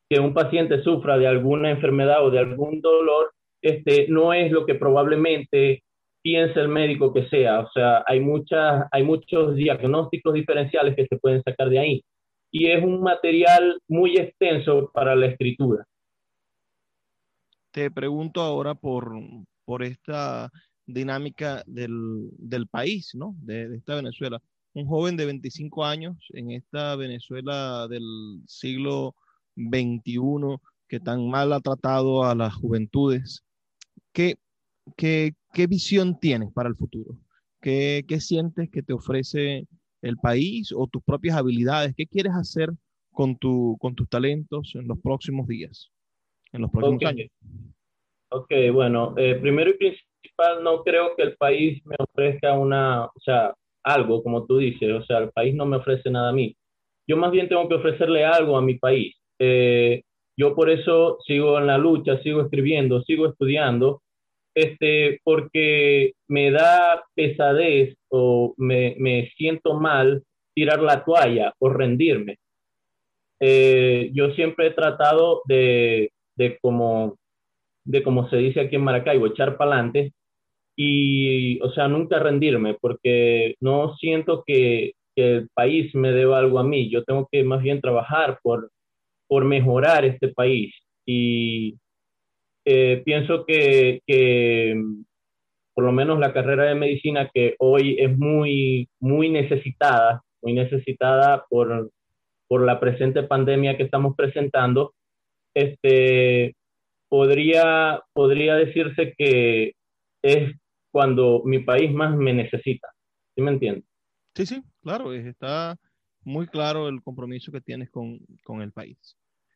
[0.07, 3.31] que, un paciente sufra de alguna enfermedad o de algún dolor,
[3.63, 5.81] este, no es lo que probablemente
[6.21, 7.61] piensa el médico que sea.
[7.61, 12.01] O sea, hay, muchas, hay muchos diagnósticos diferenciales que se pueden sacar de ahí.
[12.51, 15.83] Y es un material muy extenso para la escritura.
[17.73, 19.11] Te pregunto ahora por,
[19.65, 20.51] por esta
[20.85, 23.35] dinámica del, del país, ¿no?
[23.39, 24.39] De, esta Venezuela.
[24.73, 29.15] Un joven de 25 años en esta Venezuela del siglo
[29.55, 30.57] XXI
[30.87, 33.43] que tan mal ha tratado a las juventudes.
[34.11, 34.35] ¿Qué,
[34.95, 37.17] qué, qué visión tienes para el futuro?
[37.59, 39.67] ¿Qué, ¿Qué, sientes que te ofrece
[40.03, 41.95] el país o tus propias habilidades?
[41.95, 42.69] ¿Qué quieres hacer
[43.13, 45.91] con, tu, con tus talentos en los próximos días,
[46.53, 47.29] en los próximos años?
[48.29, 53.19] Ok, bueno, eh, primero y principal, no creo que el país me ofrezca una, o
[53.23, 56.55] sea, algo, como tú dices, o sea, el país no me ofrece nada a mí.
[57.07, 59.15] Yo más bien tengo que ofrecerle algo a mi país.
[59.39, 60.03] Eh,
[60.37, 64.01] yo por eso sigo en la lucha, sigo escribiendo, sigo estudiando
[64.55, 70.23] este, porque me da pesadez o me, me siento mal
[70.53, 72.37] tirar la toalla o rendirme.
[73.39, 77.17] Eh, yo siempre he tratado de, de, como,
[77.85, 80.13] de como se dice aquí en Maracaibo, echar para adelante
[80.75, 86.59] y, o sea, nunca rendirme, porque no siento que, que, el país me deba algo
[86.59, 86.89] a mí.
[86.89, 88.71] Yo tengo que más bien trabajar por,
[89.27, 90.73] por mejorar este país.
[91.05, 91.77] Y
[92.65, 94.75] eh, pienso que, que,
[95.73, 101.45] por lo menos la carrera de medicina, que hoy es muy, muy necesitada, muy necesitada
[101.49, 101.91] por,
[102.47, 104.93] por la presente pandemia que estamos presentando,
[105.53, 106.55] este,
[107.09, 109.73] podría, podría decirse que
[110.21, 110.53] es
[110.91, 112.89] cuando mi país más me necesita.
[113.35, 113.85] ¿Sí me entiendes?
[114.35, 115.77] Sí, sí, claro, está
[116.23, 118.97] muy claro el compromiso que tienes con, con el país.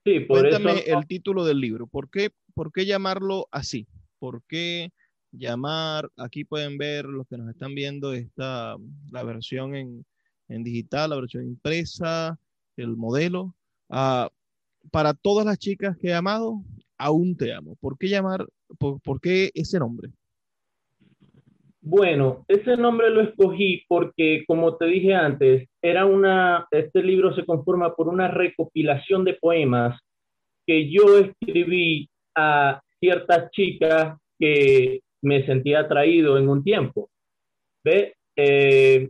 [0.05, 0.97] Sí, por Cuéntame eso...
[0.97, 1.87] el título del libro.
[1.87, 3.87] ¿Por qué, ¿Por qué llamarlo así?
[4.19, 4.91] ¿Por qué
[5.31, 6.09] llamar?
[6.17, 8.75] Aquí pueden ver los que nos están viendo esta,
[9.11, 10.05] la versión en,
[10.47, 12.39] en digital, la versión impresa,
[12.77, 13.55] el modelo.
[13.89, 14.27] Uh,
[14.91, 16.61] para todas las chicas que he amado,
[16.97, 17.75] aún te amo.
[17.79, 18.45] ¿Por qué llamar?
[18.77, 20.09] ¿Por, qué ese nombre?
[21.81, 27.45] Bueno, ese nombre lo escogí porque, como te dije antes, era una, este libro se
[27.45, 29.99] conforma por una recopilación de poemas
[30.65, 37.09] que yo escribí a ciertas chicas que me sentía atraído en un tiempo.
[37.83, 38.15] ¿Ve?
[38.35, 39.09] Eh,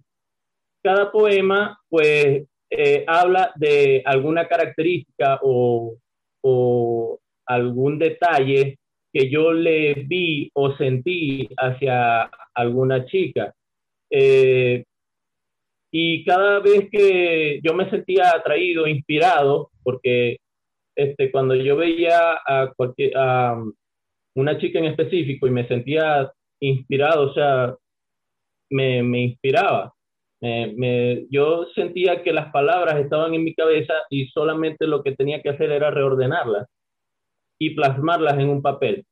[0.83, 5.97] cada poema, pues, eh, habla de alguna característica o,
[6.43, 8.77] o algún detalle
[9.13, 13.53] que yo le vi o sentí hacia alguna chica.
[14.11, 14.83] Eh,
[15.91, 20.37] y cada vez que yo me sentía atraído, inspirado, porque
[20.95, 23.55] este, cuando yo veía a, cualquier, a
[24.35, 27.75] una chica en específico y me sentía inspirado, o sea,
[28.69, 29.93] me, me inspiraba.
[30.39, 35.41] Me, yo sentía que las palabras estaban en mi cabeza y solamente lo que tenía
[35.41, 36.67] que hacer era reordenarlas
[37.59, 39.05] y plasmarlas en un papel.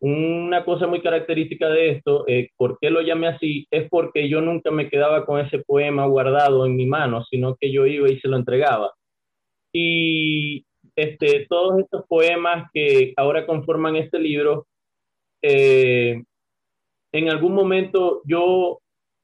[0.00, 3.66] Una cosa muy característica de esto, eh, ¿por qué lo llamé así?
[3.70, 7.72] Es porque yo nunca me quedaba con ese poema guardado en mi mano, sino que
[7.72, 8.94] yo iba y se lo entregaba.
[9.72, 10.64] Y
[10.94, 14.66] este, todos estos poemas que ahora conforman este libro,
[15.42, 16.22] eh,
[17.12, 18.78] en algún momento yo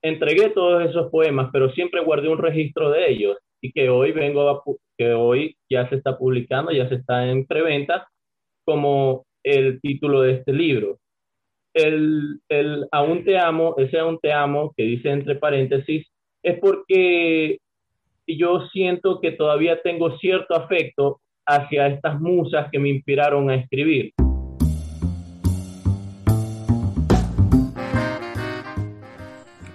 [0.05, 4.49] entregué todos esos poemas, pero siempre guardé un registro de ellos y que hoy vengo
[4.51, 4.63] a,
[4.99, 8.07] que hoy ya se está publicando, ya se está en preventa
[8.67, 10.99] como el título de este libro.
[11.73, 16.07] El, el Aún te amo, ese Aún te amo que dice entre paréntesis,
[16.43, 17.59] es porque
[18.27, 24.13] yo siento que todavía tengo cierto afecto hacia estas musas que me inspiraron a escribir.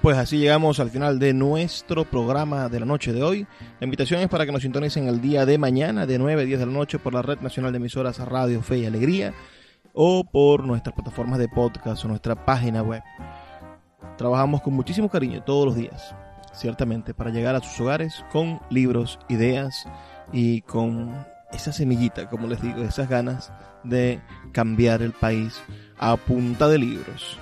[0.01, 3.45] Pues así llegamos al final de nuestro programa de la noche de hoy.
[3.81, 6.59] La invitación es para que nos sintonicen el día de mañana de 9 a 10
[6.59, 9.33] de la noche por la Red Nacional de Emisoras Radio Fe y Alegría
[9.91, 13.03] o por nuestras plataformas de podcast o nuestra página web.
[14.17, 16.15] Trabajamos con muchísimo cariño todos los días,
[16.53, 19.85] ciertamente, para llegar a sus hogares con libros, ideas
[20.31, 21.13] y con
[21.51, 23.51] esa semillita, como les digo, esas ganas
[23.83, 24.21] de
[24.53, 25.61] cambiar el país
[25.97, 27.37] a punta de libros.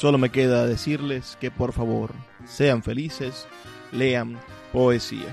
[0.00, 2.12] Solo me queda decirles que por favor
[2.46, 3.46] sean felices,
[3.92, 4.40] lean
[4.72, 5.28] poesía.